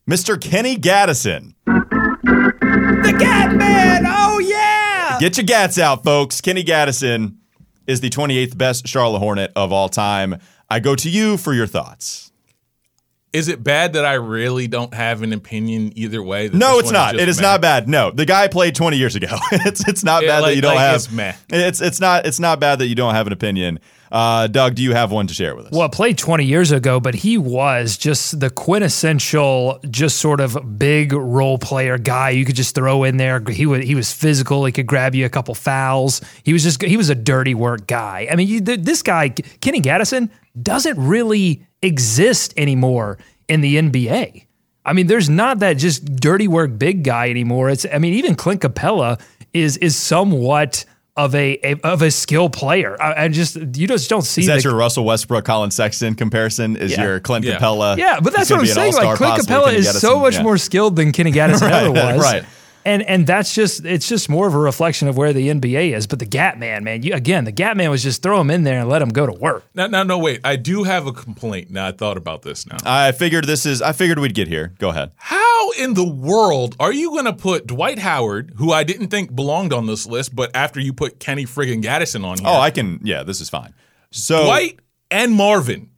[0.07, 0.39] Mr.
[0.39, 1.55] Kenny Gattison.
[1.65, 4.03] The Gat Man.
[4.05, 5.17] Oh yeah.
[5.19, 6.41] Get your gats out, folks.
[6.41, 7.37] Kenny Gattison
[7.87, 10.39] is the 28th best Charlotte Hornet of all time.
[10.69, 12.31] I go to you for your thoughts.
[13.33, 16.49] Is it bad that I really don't have an opinion either way?
[16.51, 17.15] No, it's not.
[17.15, 17.43] It is meh?
[17.43, 17.87] not bad.
[17.87, 19.27] No, the guy played 20 years ago.
[19.51, 20.95] it's it's not Yeah, bad that you don't like have.
[20.95, 21.33] it's meh.
[21.49, 23.79] It's it's not it's not bad that you don't have an opinion.
[24.11, 25.71] Uh, Doug, do you have one to share with us?
[25.71, 31.13] Well, played 20 years ago, but he was just the quintessential, just sort of big
[31.13, 32.31] role player guy.
[32.31, 33.39] You could just throw in there.
[33.39, 34.65] He was he was physical.
[34.65, 36.21] He could grab you a couple fouls.
[36.43, 38.27] He was just he was a dirty work guy.
[38.29, 40.29] I mean, you, th- this guy Kenny Gattison
[40.61, 44.45] doesn't really exist anymore in the NBA.
[44.85, 47.69] I mean, there's not that just dirty work big guy anymore.
[47.69, 49.21] It's I mean, even Clint Capela
[49.53, 50.85] is is somewhat
[51.17, 52.95] of a, a of a skill player.
[53.01, 56.15] I, I just you just don't see is that the, your Russell Westbrook, Collin Sexton
[56.15, 56.75] comparison?
[56.77, 57.03] Is Yeah.
[57.03, 57.57] your Clint Yeah.
[57.59, 57.97] Capela?
[57.97, 59.05] Yeah, but that's what I'm gonna be an saying.
[59.07, 60.43] Like Clint Capela Kenny is so much Yeah.
[60.43, 62.21] more skilled than Kenny Gattison Right, ever was.
[62.23, 62.43] right.
[62.83, 66.07] And and that's just it's just more of a reflection of where the NBA is.
[66.07, 68.63] But the Gat Man, man, you, again, the Gat Man was just throw him in
[68.63, 69.63] there and let him go to work.
[69.75, 70.17] No, no, no.
[70.17, 71.69] Wait, I do have a complaint.
[71.69, 72.65] Now I thought about this.
[72.65, 73.83] Now, I figured this is.
[73.83, 74.73] I figured we'd get here.
[74.79, 75.11] Go ahead.
[75.17, 75.40] how
[75.77, 79.71] in the world are you going to put Dwight Howard, who I didn't think belonged
[79.73, 82.99] on this list, but after you put Kenny friggin' Gattison on here, Oh, I can.
[83.03, 83.73] Yeah, this is fine.
[84.11, 85.89] So Dwight and Marvin.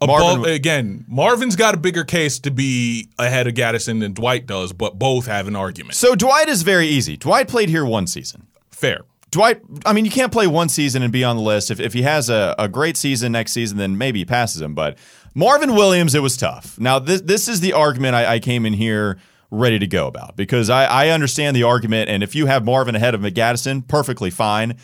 [0.00, 4.46] Above, Marvin- again, Marvin's got a bigger case to be ahead of Gattison than Dwight
[4.46, 5.96] does, but both have an argument.
[5.96, 7.16] so Dwight is very easy.
[7.16, 8.46] Dwight played here one season.
[8.70, 9.00] Fair.
[9.32, 11.70] Dwight, I mean, you can't play one season and be on the list.
[11.70, 14.74] If, if he has a, a great season next season, then maybe he passes him.
[14.74, 14.96] But
[15.38, 16.78] Marvin Williams, it was tough.
[16.80, 19.18] Now, this, this is the argument I, I came in here
[19.52, 22.10] ready to go about because I, I understand the argument.
[22.10, 24.76] And if you have Marvin ahead of McGaddison, perfectly fine.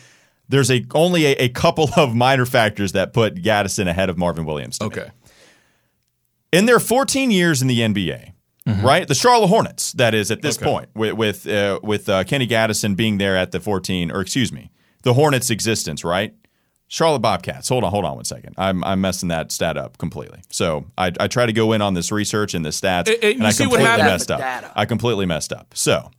[0.47, 4.45] There's a only a, a couple of minor factors that put Gattison ahead of Marvin
[4.45, 4.77] Williams.
[4.79, 4.87] to me.
[4.91, 5.09] Okay.
[6.53, 8.31] in their 14 years in the NBA,
[8.81, 9.07] right?
[9.07, 10.65] The Charlotte Hornets, that is at this Okay.
[10.65, 14.51] point, with with uh, with uh, Kenny Gattison being there at the 14, or excuse
[14.53, 14.71] me,
[15.03, 16.33] the Hornets' existence, right?
[16.95, 17.67] Charlotte Bobcats.
[17.67, 18.55] Hold on, hold on one second.
[18.57, 20.39] I'm I'm messing that stat up completely.
[20.49, 23.31] So I, I try to go in on this research and the stats, Eh, eh,
[23.33, 24.71] and I completely messed up.
[24.73, 25.73] I completely messed up.
[25.75, 26.09] So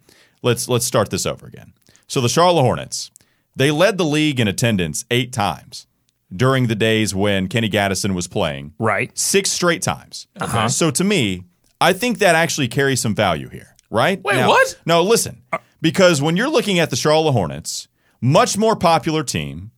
[0.42, 1.72] let's let's start this over again.
[2.08, 3.10] So the Charlotte Hornets,
[3.56, 5.86] they led the league in attendance eight times
[6.34, 9.16] during the days when Kenny Gattison was playing Right.
[9.16, 10.26] six straight times.
[10.68, 11.44] So to me,
[11.80, 14.22] I think that actually carries some value here, right?
[14.22, 14.78] Wait, Now- what?
[14.84, 15.40] No, listen.
[15.80, 17.88] Because when you're looking at the Charlotte Hornets,
[18.20, 19.70] much more popular team,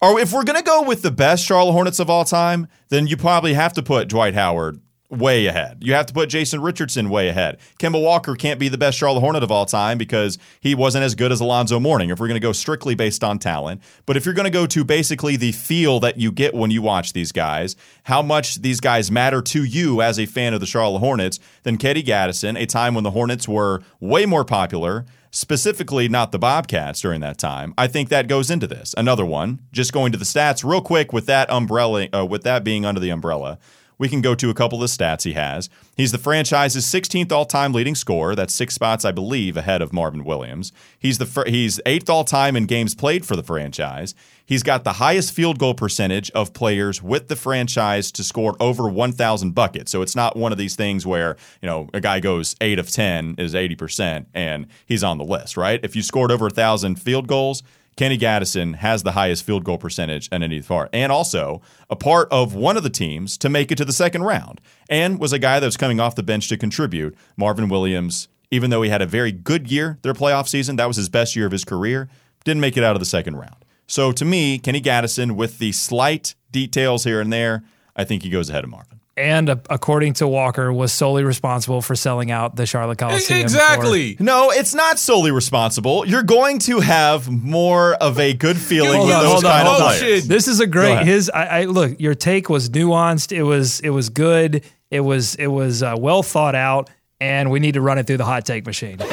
[0.00, 3.16] Or if we're gonna go with the best Charlotte Hornets of all time, then you
[3.16, 5.78] probably have to put Dwight Howard way ahead.
[5.80, 7.58] You have to put Jason Richardson way ahead.
[7.78, 11.14] Kemba Walker can't be the best Charlotte Hornet of all time because he wasn't as
[11.14, 12.10] good as Alonzo Mourning.
[12.10, 14.66] If we're going to go strictly based on talent, but if you're going to go
[14.66, 18.80] to basically the feel that you get when you watch these guys, how much these
[18.80, 22.66] guys matter to you as a fan of the Charlotte Hornets, then Kenny Gattison, a
[22.66, 27.74] time when the Hornets were way more popular specifically not the Bobcats during that time.
[27.78, 28.94] I think that goes into this.
[28.96, 32.64] Another one, just going to the stats real quick with that umbrella, uh, with that
[32.64, 33.58] being under the umbrella.
[34.00, 35.68] We can go to a couple of the stats he has.
[35.94, 38.34] He's the franchise's 16th all-time leading scorer.
[38.34, 40.72] That's six spots, I believe, ahead of Marvin Williams.
[40.98, 44.14] He's the fir- he's eighth all-time in games played for the franchise.
[44.46, 48.88] He's got the highest field goal percentage of players with the franchise to score over
[48.88, 49.92] 1,000 buckets.
[49.92, 52.90] So it's not one of these things where you know a guy goes eight of
[52.90, 55.78] 10 is 80 percent and he's on the list, right?
[55.84, 57.62] If you scored over a thousand field goals,
[57.96, 62.28] Kenny Gattison has the highest field goal percentage in any part, and also a part
[62.30, 65.38] of one of the teams to make it to the second round, and was a
[65.38, 67.14] guy that was coming off the bench to contribute.
[67.36, 70.96] Marvin Williams, even though he had a very good year, their playoff season, that was
[70.96, 72.08] his best year of his career,
[72.44, 73.64] didn't make it out of the second round.
[73.86, 77.64] So to me, Kenny Gattison, with the slight details here and there,
[77.96, 81.82] I think he goes ahead of Marvin and uh, according to Walker, was solely responsible
[81.82, 83.40] for selling out the Charlotte Coliseum.
[83.40, 84.16] Exactly.
[84.16, 86.06] For- no, it's not solely responsible.
[86.06, 89.50] You're going to have more of a good feeling Hold with on, those hold on,
[89.50, 90.26] kind of players.
[90.26, 91.04] This is a great.
[91.06, 92.00] His, I, I look.
[92.00, 93.30] Your take was nuanced.
[93.32, 94.64] It was, it was good.
[94.90, 98.16] It was, it was uh, well thought out, and we need to run it through
[98.16, 98.98] the hot take machine.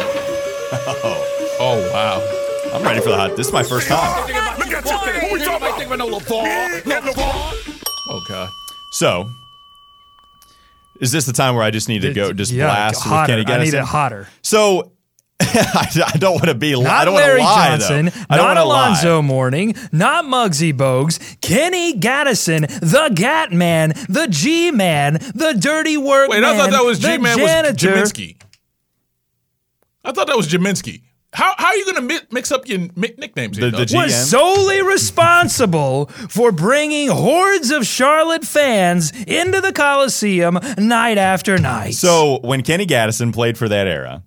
[0.70, 2.74] Oh oh wow.
[2.76, 3.38] I'm ready for the hot.
[3.38, 4.00] This is my first time.
[8.10, 8.50] Oh god.
[8.91, 9.30] So,
[11.01, 13.36] is this the time where I just need to go just Yeah, blast hotter.
[13.38, 14.27] with Kenny I need it hotter.
[14.41, 14.91] So,
[15.39, 16.73] I, I don't want to be.
[16.75, 18.12] I Not don't Larry lie Johnson, though.
[18.29, 19.21] I don't not wanna Alonzo lie.
[19.27, 26.29] Mourning, not Muggsy Bogues, Kenny Gattison, the Gat Man, the G Man, the Dirty Work
[26.29, 27.49] Wait, Man, I thought that was G Man was.
[27.51, 28.41] Gminski.
[30.03, 31.01] I thought that was Gminski.
[31.38, 33.58] How how are you going to mi- mix up your mi- nicknames?
[33.58, 33.88] Here, The- the Doug?
[33.89, 41.60] G- was solely responsible for bringing hordes of Charlotte fans into the Coliseum night after
[41.60, 41.93] night.
[41.93, 44.23] So when Kenny Gattison played for that era,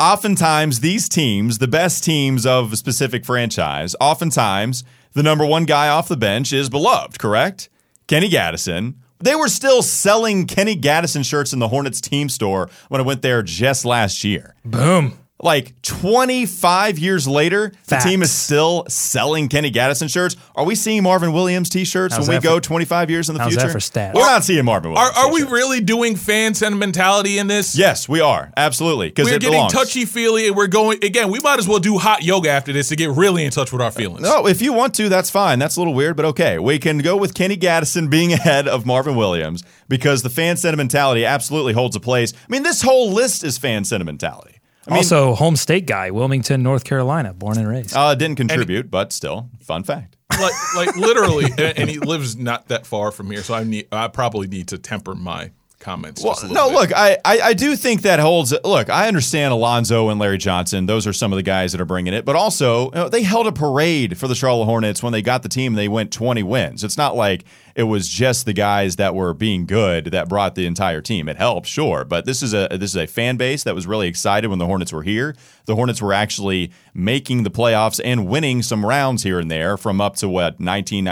[0.00, 5.88] oftentimes these teams, the best teams of a specific franchise, oftentimes the number one guy
[5.88, 7.68] off the bench is beloved, correct?
[8.08, 8.94] Kenny Gattison.
[9.20, 13.22] They were still selling Kenny Gattison shirts in the Hornets team store when I went
[13.22, 14.56] there just last year.
[14.64, 15.16] boom.
[15.42, 18.04] Like 25 years later, Facts.
[18.04, 20.36] the team is still selling Kenny Gattison shirts.
[20.54, 23.42] Are we seeing Marvin Williams t-shirts How's when we that go 25 years in the
[23.42, 23.72] how's that future?
[23.72, 24.14] for stats?
[24.14, 25.18] We're not seeing Marvin Are, Williams.
[25.18, 27.76] are we really doing fan sentimentality in this?
[27.76, 28.52] Yes, we are.
[28.56, 29.08] Absolutely.
[29.08, 31.28] Because We're getting touchy feely and we're going again.
[31.28, 33.82] We might as well do hot yoga after this to get really in touch with
[33.82, 34.22] our feelings.
[34.22, 35.58] No, if you want to, that's fine.
[35.58, 36.60] That's a little weird, but okay.
[36.60, 41.24] We can go with Kenny Gattison being ahead of Marvin Williams because the fan sentimentality
[41.24, 42.32] absolutely holds a place.
[42.32, 44.60] I mean, this whole list is fan sentimentality.
[44.86, 47.94] I mean, also, home state guy, Wilmington, North Carolina, born and raised.
[47.96, 50.16] uh, didn't contribute, but still, fun fact.
[50.40, 53.86] like like literally, and, and he lives not that far from here, so I need
[53.92, 56.22] I probably need to temper my comments.
[56.22, 56.74] Well, no, bit.
[56.74, 58.54] look, I, I I do think that holds.
[58.64, 61.86] Look, I understand Alonzo and Larry Johnson; those are some of the guys that are
[61.86, 62.24] bringing it.
[62.24, 65.42] But also, you know, they held a parade for the Charlotte Hornets when they got
[65.42, 65.74] the team.
[65.74, 66.84] They went twenty wins.
[66.84, 70.66] It's not like it was just the guys that were being good that brought the
[70.66, 71.28] entire team.
[71.28, 74.08] It helped, sure, but this is a this is a fan base that was really
[74.08, 75.34] excited when the Hornets were here.
[75.66, 80.00] The Hornets were actually making the playoffs and winning some rounds here and there from
[80.00, 81.04] up to what nineteen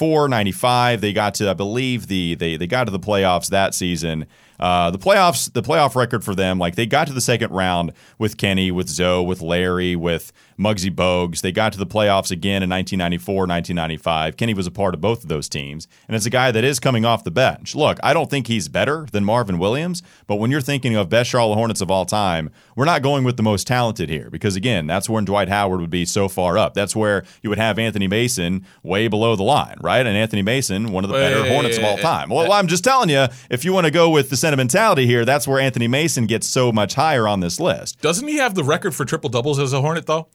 [0.00, 0.52] ninety.
[0.52, 4.26] 495 they got to i believe the they they got to the playoffs that season
[4.60, 7.92] uh, the playoffs the playoff record for them like they got to the second round
[8.18, 11.40] with kenny with zoe with larry with muggsy bogues.
[11.40, 15.22] They got to the playoffs again in 1994 1995 kenny was a part of both
[15.22, 15.88] of those teams.
[16.06, 17.74] And it's a guy that is coming off the bench.
[17.74, 21.30] Look i don't think he's better than marvin williams but when you're thinking of best
[21.30, 24.28] charlotte hornets of all time we're not going with the most talented here.
[24.30, 26.74] Because again that's when dwight howard would be so far up.
[26.74, 30.06] That's where you would have anthony mason way below the line right?
[30.06, 32.28] And anthony mason one of the better hornets of all time.
[32.28, 35.46] Well i'm just telling you if you want to go with the sentimentality here that's
[35.46, 38.94] where anthony mason gets so much higher on this list doesn't he have the record
[38.94, 40.28] for triple doubles as a Hornet though?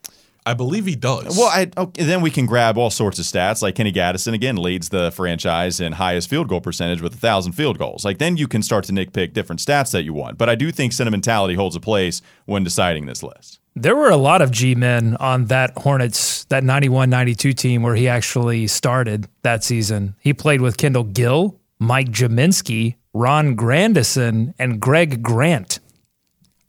[0.47, 1.36] I believe he does.
[1.36, 3.63] well, I, okay, then we can grab all sorts of stats.
[3.63, 7.54] Like Kenny Gattison again leads the franchise in highest field goal percentage with a thousand
[7.54, 8.06] field goals.
[8.06, 10.38] Like then you can start to nitpick different stats that you want.
[10.38, 13.60] But I do think sentimentality holds a place when deciding this list.
[13.75, 17.95] There were a lot of G men on that Hornets, that 91 92 team where
[17.95, 20.15] he actually started that season.
[20.19, 25.80] He played with Kendall Gill, Mike Gminski, Ron Grandison, and Greg Grant.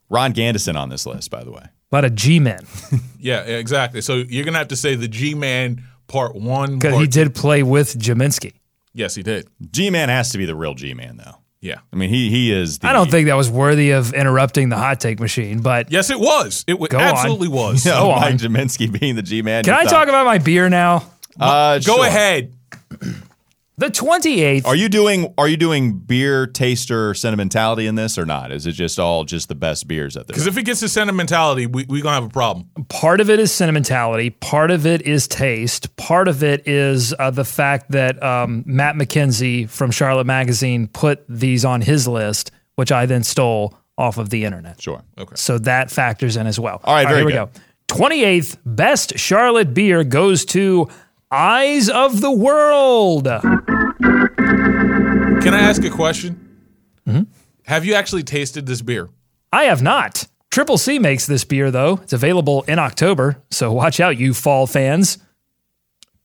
[0.09, 1.63] Ron Gandison on this list, by the way.
[1.91, 2.65] A lot of G men.
[3.19, 3.99] yeah, exactly.
[3.99, 6.75] So you're gonna have to say the G man part one.
[6.75, 8.53] Because part he did play with Gminski.
[8.93, 9.47] Yes, he did.
[9.71, 11.35] G Man has to be the real G Man, though.
[11.59, 11.79] Yeah.
[11.91, 12.79] I mean, he he is.
[12.79, 16.09] The, I don't think that was worthy of interrupting the hot take machine, but Yes,
[16.09, 16.63] it was.
[16.65, 17.03] It w- Go on.
[17.03, 17.85] absolutely was.
[17.85, 18.31] you know, Go on.
[18.37, 19.65] Gminski being the G Man.
[19.65, 21.03] can I talk about my beer now?
[21.39, 22.05] Uh, Go sure.
[22.05, 22.53] ahead.
[23.79, 24.65] The 28th.
[24.65, 28.51] Are you doing Are you doing beer taster sentimentality in this or not?
[28.51, 30.33] Is it just all just the best beers at this?
[30.33, 32.69] Because if it gets to sentimentality, we we gonna have a problem.
[32.89, 37.29] part of it is sentimentality, part of it is taste, part of it is uh,
[37.29, 42.91] the fact that um, Matt McKenzie from Charlotte Magazine put these on his list, which
[42.91, 44.81] I then stole off of the internet.
[44.81, 45.03] Sure.
[45.19, 45.35] Okay.
[45.35, 46.81] So that factors in as well.
[46.83, 47.49] All right, very here we go.
[47.89, 50.89] 28th best Charlotte beer goes to
[51.31, 53.25] Eyes of the World.
[53.25, 53.53] Can
[55.53, 56.57] I ask a question?
[57.05, 57.23] Mm-hmm.
[57.65, 59.09] Have you actually tasted this beer?
[59.51, 60.27] I have not.
[60.51, 61.99] Triple C makes this beer though.
[62.03, 65.17] It's available in October, so watch out, you fall fans.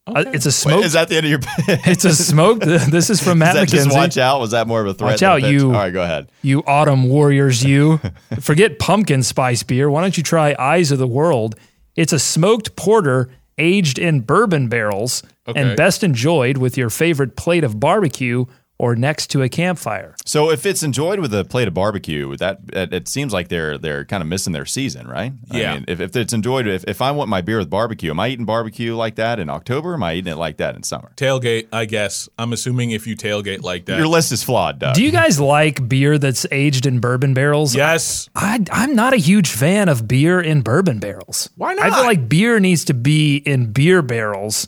[0.06, 0.84] Uh, it's a Wait, smoked.
[0.86, 1.40] is that the end of your?
[1.68, 2.64] it's a smoked.
[2.90, 4.40] This is from Is Matt that just watch out?
[4.40, 5.12] Was that more of a threat?
[5.12, 6.30] Watch out, you- All right, go ahead.
[6.42, 8.00] You autumn warriors, you.
[8.40, 9.90] Forget pumpkin spice beer.
[9.90, 11.56] Why don't you try Eyes of the World?
[11.96, 15.60] It's a smoked porter aged in bourbon barrels Okay.
[15.60, 18.44] and best enjoyed with your favorite plate of barbecue
[18.82, 20.16] or next to a campfire.
[20.26, 23.78] So if it's enjoyed with a plate of barbecue, that it, it seems like they're
[23.78, 25.32] they're kind of missing their season, right?
[25.52, 25.70] Yeah.
[25.70, 28.18] I mean, if, if it's enjoyed, if, if I want my beer with barbecue, am
[28.18, 29.92] I eating barbecue like that in October?
[29.92, 31.12] Or am I eating it like that in summer?
[31.16, 32.28] Tailgate, I guess.
[32.36, 33.98] I'm assuming if you tailgate like that.
[33.98, 34.96] Your list is flawed, Doug.
[34.96, 37.76] Do you guys like beer that's aged in bourbon barrels?
[37.76, 38.28] yes.
[38.34, 41.50] I, I'm not a huge fan of beer in bourbon barrels.
[41.56, 41.86] Why not?
[41.86, 44.66] I feel like beer needs to be in beer barrels,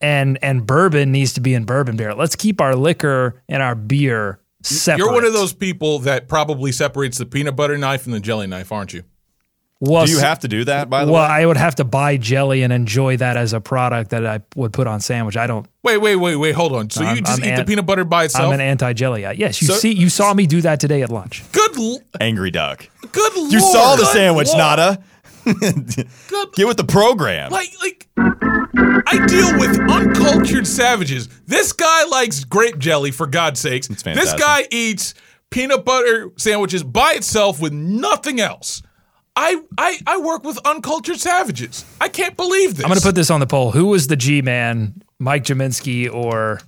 [0.00, 2.16] and and bourbon needs to be in bourbon barrel.
[2.18, 5.04] Let's keep our liquor and our beer separate.
[5.04, 8.46] You're one of those people that probably separates the peanut butter knife and the jelly
[8.46, 9.02] knife, aren't you?
[9.78, 10.88] Well, Do you have to do that?
[10.88, 13.52] By the well, way, well, I would have to buy jelly and enjoy that as
[13.52, 15.36] a product that I would put on sandwich.
[15.36, 15.66] I don't.
[15.82, 16.54] Wait, wait, wait, wait.
[16.54, 16.88] Hold on.
[16.88, 18.46] So I'm- you just I'm eat the peanut butter by itself?
[18.46, 19.32] I'm an anti-jelly guy.
[19.32, 21.42] Yes, you So- see, you saw me do that today at lunch.
[21.52, 22.88] good, l- angry duck.
[23.12, 23.52] good lord.
[23.52, 24.58] You saw the sandwich, lord.
[24.58, 25.02] Nada.
[25.44, 26.08] Good,
[26.56, 27.52] Get with the program.
[27.52, 28.06] like, like,
[28.78, 31.28] I deal with uncultured savages.
[31.46, 33.88] This guy likes grape jelly, for God's sakes.
[33.88, 34.38] This fantastic.
[34.40, 35.14] guy eats
[35.50, 38.82] peanut butter sandwiches by itself with nothing else.
[39.34, 41.84] I, I, I work with uncultured savages.
[42.00, 42.84] I can't believe this.
[42.84, 43.70] I'm going to put this on the poll.
[43.70, 46.60] Who was the G-man, Mike Gminski or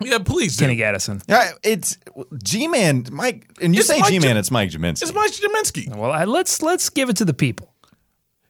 [0.00, 0.64] Yeah, please do.
[0.64, 1.22] Kenny Gattison?
[1.28, 1.96] Yeah, it's
[2.42, 5.02] G Man, Mike, and you It's say G Man, Jam- it's Mike Gminski.
[5.02, 5.96] It's Mike Gminski.
[5.96, 7.72] Well, I, let's let's give it to the people.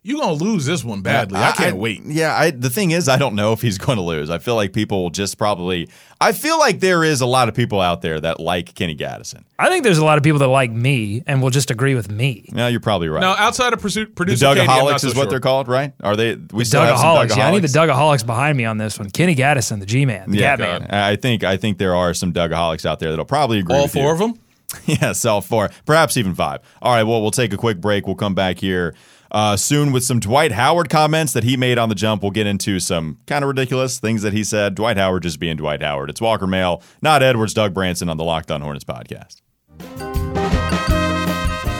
[0.07, 1.41] You're gonna lose this one badly.
[1.41, 2.01] I, can't wait.
[2.05, 4.31] Yeah, I, the thing is, I don't know if he's going to lose.
[4.31, 5.89] I feel like people will just probably.
[6.21, 9.43] I feel like there is a lot of people out there that like Kenny Gattison.
[9.59, 12.09] I think there's a lot of people that like me and will just agree with
[12.09, 12.49] me.
[12.55, 13.21] Yeah, you're probably right.
[13.21, 15.31] Now, outside of pursuit, the producer Katie, I'm so is what sure.
[15.31, 15.93] they're called, right?
[16.05, 16.37] Are they?
[16.37, 17.37] We still have some Dugaholics.
[17.37, 18.23] Yeah, I need the Dougaholics?
[18.23, 19.11] Dugaholics behind me on this one.
[19.11, 20.91] Kenny Gattison, the G-man, the Yeah, Gat man.
[20.93, 23.73] I think I think there are some Dougaholics out there that'll probably agree.
[23.75, 24.11] With All with four you.
[24.13, 24.41] of them.
[24.87, 26.61] Yes, all four, perhaps even five.
[26.83, 28.07] All right, well, we'll take a quick break.
[28.07, 28.95] We'll come back here
[29.37, 32.23] uh, soon with some Dwight Howard comments that he made on the jump.
[32.23, 34.75] We'll get into some kind of ridiculous things that he said.
[34.75, 36.09] Dwight Howard just being Dwight Howard.
[36.09, 39.43] It's Walker Mail, Nada Edwards, Doug Branson on the Locked On Hornets podcast.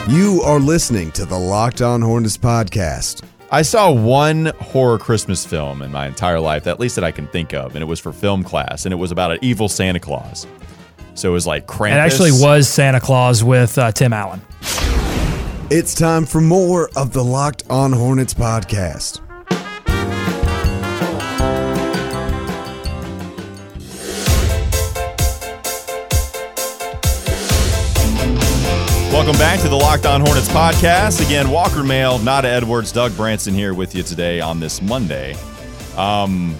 [0.07, 3.23] You are listening to the Locked On Hornets podcast.
[3.49, 7.25] I saw one horror Christmas film in my entire life, at least that I can
[7.25, 9.99] think of, and it was for film class, and it was about an evil Santa
[9.99, 10.45] Claus.
[11.15, 11.93] So it was like Krampus.
[11.93, 14.41] It actually was Santa Claus with uh, Tim Allen.
[15.69, 19.19] It's time for more of the Locked On Hornets podcast.
[29.11, 31.25] Welcome back to the Locked On Hornets podcast.
[31.25, 35.35] Again, Walker Mail, Nada Edwards, Doug Branson here with you today on this Monday.
[35.97, 36.55] Um,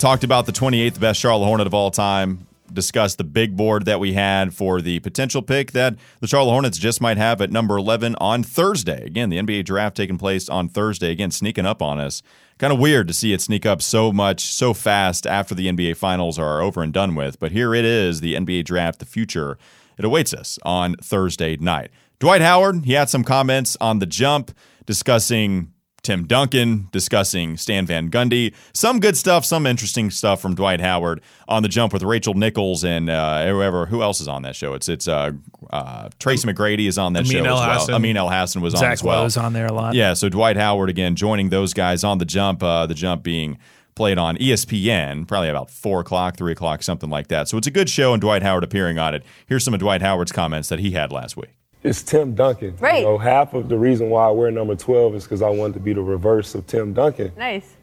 [0.00, 2.47] talked about the 28th best Charlotte Hornet of all time.
[2.72, 6.78] Discussed the big board that we had for the potential pick that the Charlotte Hornets
[6.78, 9.04] just might have at number 11 on Thursday.
[9.06, 11.10] Again, the NBA draft taking place on Thursday.
[11.10, 12.22] Again, sneaking up on us.
[12.58, 15.96] Kind of weird to see it sneak up so much, so fast after the NBA
[15.96, 17.38] finals are over and done with.
[17.38, 19.56] But here it is the NBA draft, the future.
[19.96, 21.90] It awaits us on Thursday night.
[22.18, 24.50] Dwight Howard, he had some comments on the jump
[24.86, 25.72] discussing
[26.08, 28.54] Tim Duncan, discussing Stan Van Gundy.
[28.72, 32.82] Some good stuff, some interesting stuff from Dwight Howard on the jump with Rachel Nichols
[32.82, 33.84] and uh, whoever.
[33.84, 34.72] Who else is on that show?
[34.72, 35.32] It's it's uh,
[35.68, 37.78] uh, Tracy McGrady is on that Amin show El as well.
[37.80, 37.94] Hassan.
[37.96, 39.20] Amin Elhassan was on as well.
[39.20, 39.92] Lowe's on there a lot.
[39.92, 42.62] Yeah, so Dwight Howard again joining those guys on the jump.
[42.62, 43.58] Uh, the jump being
[43.94, 47.48] played on ESPN, probably about four o'clock, three o'clock, something like that.
[47.48, 49.24] So it's a good show, and Dwight Howard appearing on it.
[49.46, 51.57] Here's some of Dwight Howard's comments that he had last week.
[51.82, 52.76] It's Tim Duncan.
[52.80, 53.00] Right.
[53.00, 55.74] You know, half of the reason why I wear number 12 is because I wanted
[55.74, 57.32] to be the reverse of Tim Duncan.
[57.36, 57.76] Nice.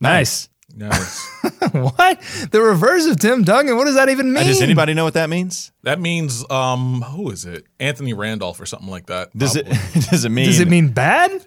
[0.00, 0.48] Nice.
[0.76, 1.28] Nice.
[1.72, 2.20] what?
[2.52, 3.76] The reverse of Tim Duncan?
[3.76, 4.46] What does that even mean?
[4.46, 5.72] Does anybody know what that means?
[5.82, 7.64] that means um who is it?
[7.80, 9.36] Anthony Randolph or something like that.
[9.36, 9.66] Does it
[10.10, 11.44] does it mean Does it mean bad?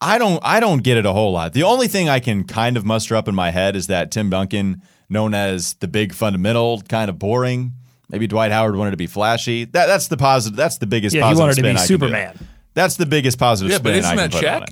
[0.00, 1.52] I don't I don't get it a whole lot.
[1.52, 4.30] The only thing I can kind of muster up in my head is that Tim
[4.30, 7.72] Duncan, known as the big fundamental, kind of boring.
[8.10, 9.64] Maybe Dwight Howard wanted to be flashy.
[9.64, 10.56] That that's the positive.
[10.56, 11.14] That's the biggest.
[11.16, 11.20] Positive.
[11.20, 11.86] Yeah, he positive wanted to be I.
[11.86, 12.38] Superman.
[12.74, 14.62] That's the biggest positive Yeah, spin but isn't I can that put on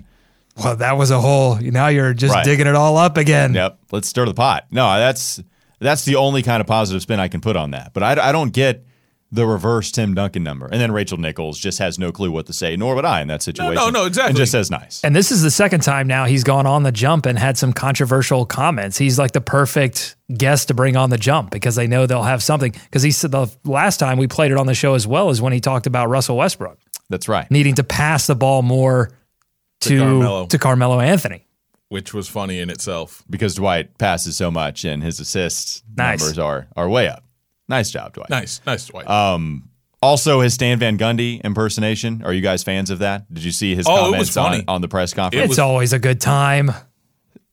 [0.65, 1.57] Well, that was a whole.
[1.57, 2.45] Now you're just Right.
[2.45, 3.55] digging it all up again.
[3.55, 3.79] Yep.
[3.93, 4.67] Let's stir the pot.
[4.71, 5.41] No, that's
[5.81, 7.93] that's the only kind of positive spin I can put on that.
[7.95, 8.85] But I, I don't get
[9.31, 10.67] the reverse Tim Duncan number.
[10.67, 13.29] And then Rachel Nichols just has no clue what to say, nor would I in
[13.29, 13.75] that situation.
[13.75, 14.31] no, no, exactly.
[14.31, 15.03] And just says nice.
[15.05, 17.73] And this is the second time now he's gone on the jump and had some
[17.75, 18.97] controversial comments.
[18.97, 22.43] He's like the perfect guest to bring on the jump because they know they'll have
[22.43, 22.73] something.
[22.73, 25.43] Because he said the last time we played it on the show as well is
[25.43, 26.79] when he talked about Russell Westbrook
[27.11, 27.51] That's right.
[27.51, 29.11] needing to pass the ball more
[29.83, 30.47] to Carmelo.
[30.47, 31.45] to Carmelo Anthony.
[31.89, 33.25] which was funny in itself.
[33.29, 36.21] Because Dwight passes so much and his assists Nice.
[36.21, 37.25] numbers are are way up.
[37.69, 38.31] Nice job, Dwight.
[38.31, 39.07] Nice, nice Dwight.
[40.01, 42.23] Also, his Stan Van Gundy impersonation.
[42.25, 43.33] Are you guys fans of that?
[43.35, 45.43] Did you see his Oh, comments on, on the press conference?
[45.45, 46.71] It's was- always a good time.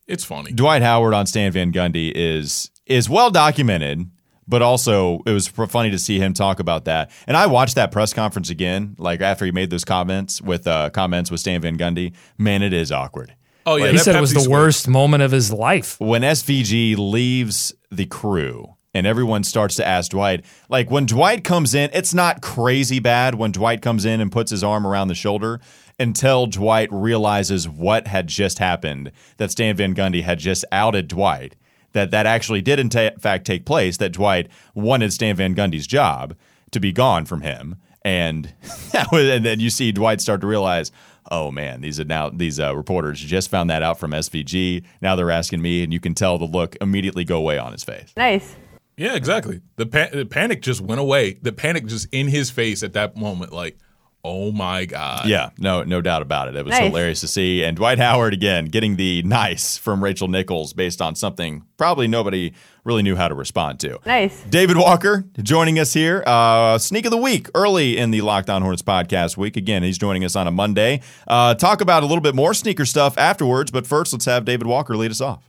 [0.06, 0.52] it's funny.
[0.52, 4.08] Dwight Howard on Stan Van Gundy is is well documented,
[4.46, 7.10] but also it was funny to see him talk about that.
[7.26, 10.90] And I watched that press conference again, like after he made those comments with uh,
[10.90, 12.12] comments with Stan Van Gundy.
[12.38, 13.34] Man, it is awkward.
[13.66, 14.52] Oh yeah, he that said it was the switch.
[14.52, 15.98] worst moment of his life.
[16.00, 21.74] When SVG leaves the crew and everyone starts to ask Dwight, like when Dwight comes
[21.74, 25.14] in, it's not crazy bad when Dwight comes in and puts his arm around the
[25.14, 25.60] shoulder
[25.98, 31.56] until Dwight realizes what had just happened, that Stan Van Gundy had just outed Dwight.
[31.92, 33.98] That that actually did in fact take place.
[33.98, 36.34] That Dwight wanted Stan Van Gundy's job
[36.70, 38.52] to be gone from him, and
[39.12, 40.90] and then you see Dwight start to realize,
[41.30, 44.84] oh man, these are now these uh, reporters just found that out from SVG.
[45.00, 47.84] Now they're asking me, and you can tell the look immediately go away on his
[47.84, 48.12] face.
[48.16, 48.56] Nice.
[48.96, 49.60] Yeah, exactly.
[49.76, 51.34] The, pa- the panic just went away.
[51.42, 53.76] The panic just in his face at that moment, like,
[54.24, 55.28] oh my god.
[55.28, 56.56] Yeah, no, no doubt about it.
[56.56, 56.84] It was Nice.
[56.88, 57.62] hilarious to see.
[57.62, 62.52] And Dwight Howard again getting the nice from Rachel Nichols based on something probably nobody
[62.82, 63.98] really knew how to respond to.
[64.06, 64.42] Nice.
[64.48, 66.24] David Walker joining us here.
[66.26, 69.56] Uh, sneak of the week early in the Locked On Hornets podcast week.
[69.56, 71.02] Again, he's joining us on a Monday.
[71.28, 74.66] Uh, talk about a little bit more sneaker stuff afterwards, but first, let's have David
[74.66, 75.48] Walker lead us off.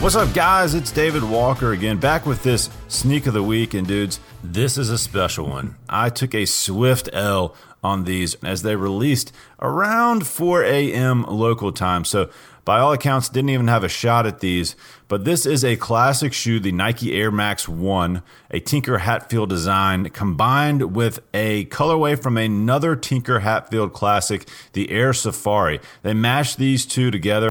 [0.00, 0.72] What's up, guys?
[0.72, 3.74] It's David Walker again, back with this sneak of the week.
[3.74, 5.76] And, dudes, this is a special one.
[5.90, 9.30] I took a swift L on these as they released
[9.60, 11.24] around 4 a.m.
[11.24, 12.06] local time.
[12.06, 12.30] So,
[12.64, 14.74] by all accounts, didn't even have a shot at these.
[15.06, 18.22] But this is a classic shoe, the Nike Air Max 1,
[18.52, 25.12] a Tinker Hatfield design combined with a colorway from another Tinker Hatfield classic, the Air
[25.12, 25.78] Safari.
[26.00, 27.50] They mashed these two together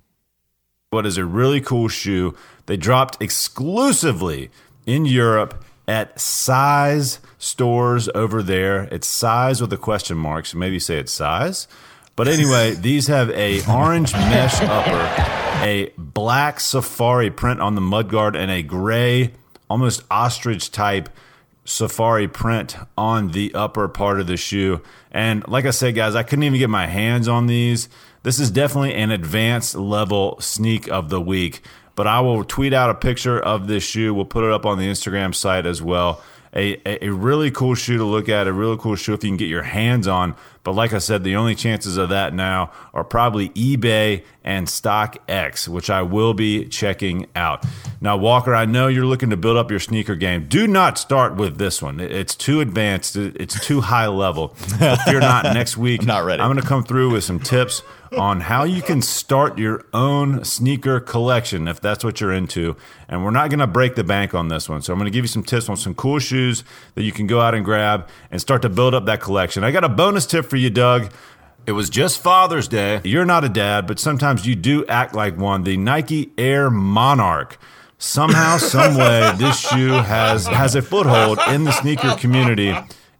[0.91, 2.35] what is a really cool shoe.
[2.65, 4.49] They dropped exclusively
[4.87, 8.83] in Europe at size stores over there.
[8.91, 11.67] It's size with a question mark, so maybe say it's size.
[12.15, 18.35] But anyway, these have a orange mesh upper, a black safari print on the mudguard,
[18.35, 19.33] and a gray,
[19.69, 21.09] almost ostrich type
[21.65, 24.81] safari print on the upper part of the shoe.
[25.11, 27.89] And like I said, guys, I couldn't even get my hands on these.
[28.23, 31.61] This is definitely an advanced level sneak of the week.
[31.95, 34.13] But I will tweet out a picture of this shoe.
[34.13, 36.21] We'll put it up on the Instagram site as well.
[36.55, 39.29] A, a, a really cool shoe to look at, a really cool shoe if you
[39.29, 40.35] can get your hands on.
[40.63, 45.67] But like I said, the only chances of that now are probably eBay and StockX,
[45.67, 47.65] which I will be checking out.
[48.01, 50.45] Now, Walker, I know you're looking to build up your sneaker game.
[50.47, 51.99] Do not start with this one.
[51.99, 53.15] It's too advanced.
[53.15, 54.55] It's too high level.
[54.79, 56.41] If you're not next week, I'm not ready.
[56.41, 57.83] I'm going to come through with some tips
[58.17, 62.75] on how you can start your own sneaker collection if that's what you're into.
[63.07, 64.81] And we're not going to break the bank on this one.
[64.81, 66.63] So I'm going to give you some tips on some cool shoes
[66.95, 69.63] that you can go out and grab and start to build up that collection.
[69.63, 71.11] I got a bonus tip for you, Doug.
[71.65, 73.01] It was just Father's Day.
[73.03, 75.63] You're not a dad, but sometimes you do act like one.
[75.63, 77.59] The Nike Air Monarch.
[78.01, 82.73] Somehow, some way, this shoe has has a foothold in the sneaker community,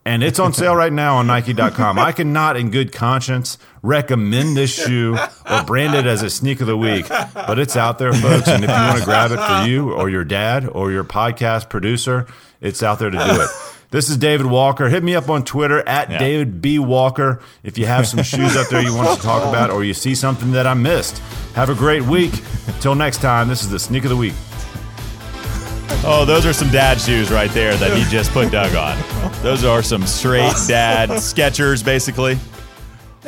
[0.06, 2.00] and it's on sale right now on Nike.com.
[2.00, 5.18] I cannot, in good conscience, recommend this shoe
[5.50, 8.48] or brand it as a sneak of the week, but it's out there, folks.
[8.48, 11.70] And if you want to grab it for you or your dad or your podcast
[11.70, 12.28] producer,
[12.62, 13.50] it's out there to do it.
[13.92, 14.88] This is David Walker.
[14.88, 16.78] Hit me up on Twitter at David B.
[16.78, 19.96] Walker if you have some shoes out there you want to talk about or you
[19.96, 21.18] see something that I missed.
[21.56, 22.34] Have a great week.
[22.68, 24.34] Until next time, this is the Sneak of the Week.
[26.06, 28.98] Oh, those are some dad shoes right there that he just put Doug on.
[29.44, 32.40] Those are some straight dad Skechers, basically.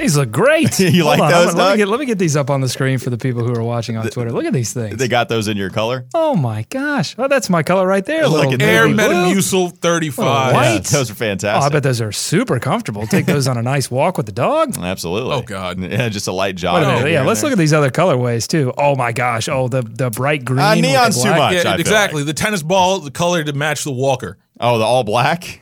[0.02, 0.80] These look great.
[0.92, 1.72] You Hold like on, those, Let Doug?
[1.74, 3.64] me, get, let me get these up on the screen for the people who are
[3.64, 4.32] watching on Twitter.
[4.32, 4.98] Look at these things.
[4.98, 6.06] They got those in your color.
[6.16, 7.16] oh my gosh.
[7.18, 8.24] Oh, that's my color right there.
[8.28, 9.36] Look little at Air navy blue.
[9.36, 10.54] Metamucil 35.
[10.54, 10.64] White.
[10.74, 11.16] Yeah, those are fantastic.
[11.16, 11.64] Oh, fantastic.
[11.64, 13.06] I bet those are super comfortable.
[13.08, 14.76] Take those on a nice walk with the dog.
[14.82, 15.34] Absolutely.
[15.34, 15.80] Oh, God.
[15.80, 16.84] Yeah, just a light Wait jog.
[16.84, 17.04] a minute.
[17.04, 17.50] Oh, yeah, yeah, let's there.
[17.50, 18.74] look at these other colorways too.
[18.78, 19.48] Oh my gosh.
[19.50, 20.60] Oh, the the bright green.
[20.60, 21.38] Uh, with the neon's too black.
[21.38, 21.52] much.
[21.52, 22.22] I Yeah, feel exactly.
[22.22, 22.28] like.
[22.28, 24.38] The tennis ball, the color to match the Walker.
[24.60, 25.61] Oh, the all black.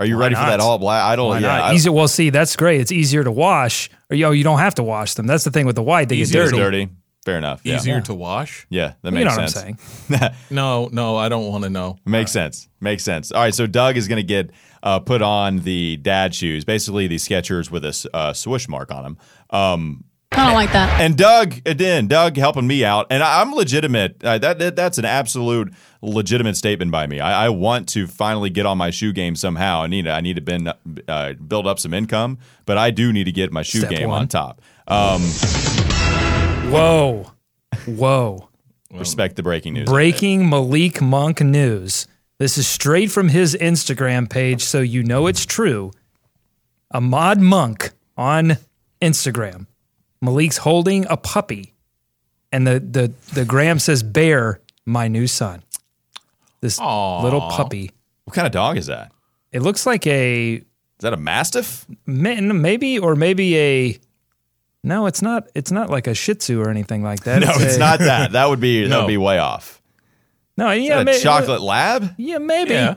[0.00, 1.04] Are you ready for that all black?
[1.04, 1.28] I don't.
[1.28, 1.46] Why yeah.
[1.46, 1.60] not?
[1.70, 1.90] I- Easy.
[1.90, 2.80] Well, see, that's great.
[2.80, 3.90] It's easier to wash.
[4.10, 5.26] Or yo, you don't have to wash them.
[5.26, 6.08] That's the thing with the white.
[6.08, 6.56] They get dirty.
[6.56, 6.88] dirty.
[7.24, 7.60] Fair enough.
[7.64, 7.76] Yeah.
[7.76, 8.66] Easier to wash.
[8.70, 9.78] Yeah, that You makes know what sense.
[10.08, 10.34] I'm saying?
[10.50, 11.98] No, no, I don't want to know.
[12.06, 12.68] Makes sense.
[12.80, 13.30] Makes sense.
[13.30, 14.50] All right, so Doug is going to get
[14.82, 19.02] uh, put on the dad shoes, basically the Skechers with a uh, swoosh mark on
[19.04, 19.18] them.
[19.50, 21.00] Um, I don't like that.
[21.00, 24.22] and Doug, again, Doug helping me out, and I, I'm legitimate.
[24.24, 25.72] Uh, that, that that's an absolute
[26.02, 27.18] legitimate statement by me.
[27.20, 29.82] I, I want to finally get on my shoe game somehow.
[29.82, 30.72] I need I need to been,
[31.08, 34.08] uh, build up some income, but I do need to get my shoe Step game
[34.08, 34.22] one.
[34.22, 34.62] on top.
[34.86, 35.20] Um,
[36.70, 37.32] Whoa,
[37.86, 38.48] whoa.
[38.92, 39.86] respect the breaking news.
[39.86, 42.06] Breaking Malik Monk news.
[42.38, 45.90] This is straight from his Instagram page, so you know it's true.
[46.92, 48.56] Ahmad Monk on
[49.02, 49.66] Instagram.
[50.22, 51.74] Malik's holding a puppy,
[52.52, 55.62] and the the the gram says "Bear, my new son."
[56.60, 57.90] This little puppy.
[58.24, 59.12] What kind of dog is that?
[59.50, 60.62] It looks like a Is
[61.00, 61.86] that a mastiff?
[62.06, 63.98] ma- maybe or maybe a.
[64.84, 65.48] No, it's not.
[65.54, 67.40] It's not like a Shih Tzu or anything like that.
[67.44, 68.32] No, it's a- not that.
[68.32, 69.80] That would be that would be way off.
[70.56, 72.14] No, Is yeah, that a may- chocolate lab?
[72.18, 72.72] Yeah, maybe.
[72.72, 72.96] Yeah.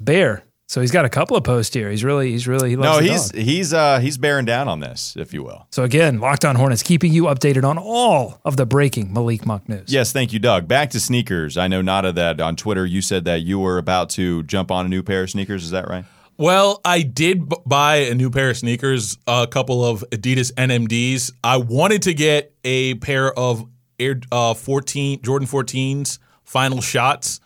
[0.00, 0.42] Bear.
[0.68, 1.90] So he's got a couple of posts here.
[1.90, 3.40] He's really, he's really, he No, loves the he's dog.
[3.40, 5.66] he's uh he's bearing down on this, if you will.
[5.70, 9.68] So again, Locked On Hornets keeping you updated on all of the breaking Malik Monk
[9.68, 9.92] news.
[9.92, 10.66] Yes, thank you, Doug.
[10.66, 11.56] Back to sneakers.
[11.56, 14.84] I know Nada that on Twitter you said that you were about to jump on
[14.86, 15.62] a new pair of sneakers.
[15.62, 16.04] Is that right?
[16.36, 21.30] Well, I did b- buy a new pair of sneakers, a couple of Adidas NMDs.
[21.44, 23.64] I wanted to get a pair of
[23.98, 27.40] Air uh, 14 Jordan 14s final shots,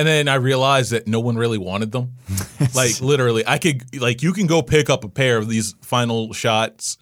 [0.00, 2.14] and then I realized that no one really wanted them.
[2.74, 6.32] like literally, I could like you can go pick up a pair of these final
[6.32, 6.96] shots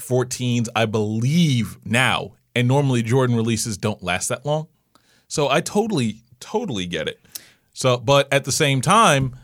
[0.00, 4.66] 14s, I believe now, and normally Jordan releases don't last that long.
[5.28, 7.20] So I totally, totally get it.
[7.72, 9.36] So, but at the same time,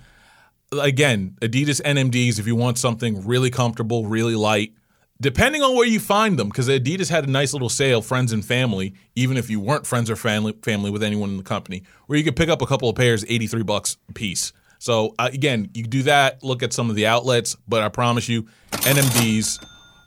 [0.72, 4.74] again, Adidas NMDs, if you want something really comfortable, really light,
[5.20, 8.44] depending on where you find them, because Adidas had a nice little sale, friends and
[8.44, 12.18] family, even if you weren't friends or family family with anyone in the company, where
[12.18, 14.52] you could pick up a couple of pairs, 83 bucks a piece.
[14.78, 18.28] So uh, again, you do that, look at some of the outlets, but I promise
[18.28, 19.62] you, NMDs,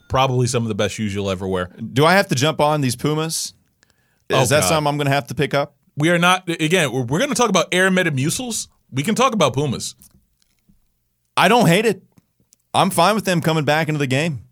[0.09, 1.67] probably some of the best shoes you'll ever wear.
[1.93, 3.53] Do I have to jump on these Pumas?
[4.29, 4.67] Is Oh, that God.
[4.69, 5.75] something I'm going to have to pick up?
[5.95, 8.67] We are not, again, we're, we're going to talk about Air Metamucils.
[8.91, 9.93] We can talk about Pumas.
[11.37, 12.01] I don't hate it.
[12.73, 14.42] I'm fine with them coming back into the game.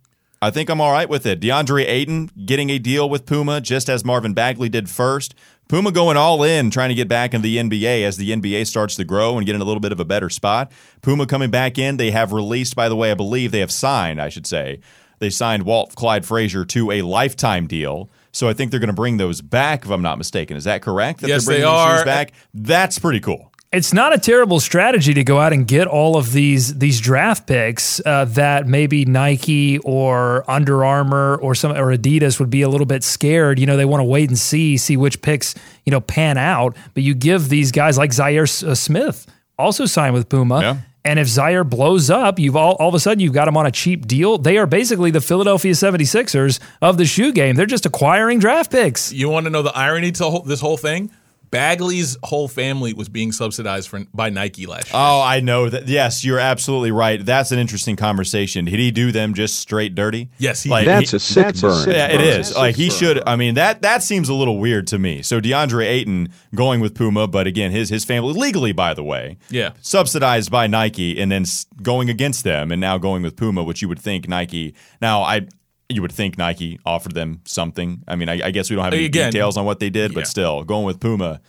[0.44, 1.40] I think I'm all right with it.
[1.40, 5.36] DeAndre Ayton getting a deal with Puma just as Marvin Bagley did first.
[5.68, 8.96] Puma going all in, trying to get back into the NBA as the NBA starts
[8.96, 10.72] to grow and get in a little bit of a better spot.
[11.04, 11.98] Puma coming back in.
[11.98, 14.80] They have released, by the way, I believe they have signed, I should say.
[15.20, 18.10] They signed Walt Clyde Frazier to a lifetime deal.
[18.32, 20.58] So I think they're going to bring those back, if I'm not mistaken.
[20.58, 21.22] Is that correct?
[21.22, 22.32] That Yes, they're they bringing these shoes back?
[22.56, 23.51] That's pretty cool.
[23.72, 27.48] It's not a terrible strategy to go out and get all of these these draft
[27.48, 32.70] picks uh, that maybe Nike or Under Armour or some or Adidas would be a
[32.70, 33.60] little bit scared.
[33.60, 35.56] You know, they want to wait and see see which picks
[35.86, 36.76] you know pan out.
[36.94, 39.26] But you give these guys like Zhaire uh, Smith
[39.58, 40.62] also signed with Puma.
[40.62, 40.78] Yeah.
[41.04, 43.66] And if Zhaire blows up, you've all, all of a sudden you've got him on
[43.66, 44.38] a cheap deal.
[44.38, 47.56] They are basically the Philadelphia 76ers of the shoe game.
[47.56, 49.12] They're just acquiring draft picks.
[49.12, 51.10] You want to know the irony to this whole thing?
[51.52, 54.94] Bagley's whole family was being subsidized for, by Nike last year.
[54.96, 55.88] Oh, I know that.
[55.88, 57.24] Yes, you're absolutely right.
[57.24, 58.66] That's an interesting conversation.
[58.66, 60.30] Did he do them just straight dirty?
[60.38, 61.10] Yes, he like, did.
[61.10, 61.90] he- a sick burn.
[61.90, 62.56] yeah, it is.
[62.56, 63.22] Like he should.
[63.28, 65.22] I mean that that seems a little weird to me.
[65.22, 69.38] So DeAndre Ayton going with Puma, but again, his his family legally, by the way,
[69.50, 69.72] Yeah.
[69.82, 71.44] subsidized by Nike, and then
[71.82, 74.74] going against them, and now going with Puma, which you would think Nike.
[75.02, 75.48] Now I.
[75.94, 78.04] You would think Nike offered them something.
[78.08, 80.14] I mean, I, I guess we don't have any Again, details on what they did,
[80.14, 81.42] but still, going with Puma,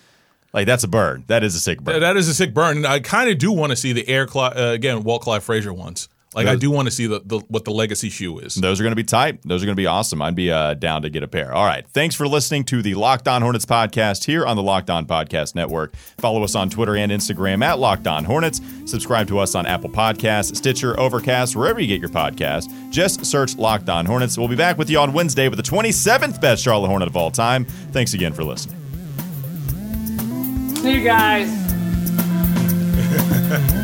[0.52, 1.24] like that's a burn.
[1.28, 2.00] That is a sick burn.
[2.00, 2.78] That is a sick burn.
[2.78, 5.42] And I kind of do want to see the Air Cli- uh, again Walt Clyde
[5.42, 6.08] Frazier ones.
[6.34, 8.54] Like I do want to see the, the what the legacy shoe is.
[8.54, 9.40] Those are going to be tight.
[9.44, 10.22] Those are going to be awesome.
[10.22, 11.52] I'd be uh, down to get a pair.
[11.52, 11.86] All right.
[11.88, 15.54] Thanks for listening to the Locked On Hornets podcast here on the Locked On Podcast
[15.54, 15.94] Network.
[16.18, 18.60] Follow us on Twitter and Instagram at Locked On Hornets.
[18.86, 22.68] Subscribe to us on Apple Podcasts, Stitcher, Overcast, wherever you get your podcast.
[22.90, 24.38] Just search Locked On Hornets.
[24.38, 27.30] We'll be back with you on Wednesday with the 27th best Charlotte Hornet of all
[27.30, 27.64] time.
[27.64, 28.78] Thanks again for listening.
[30.76, 31.48] See you guys.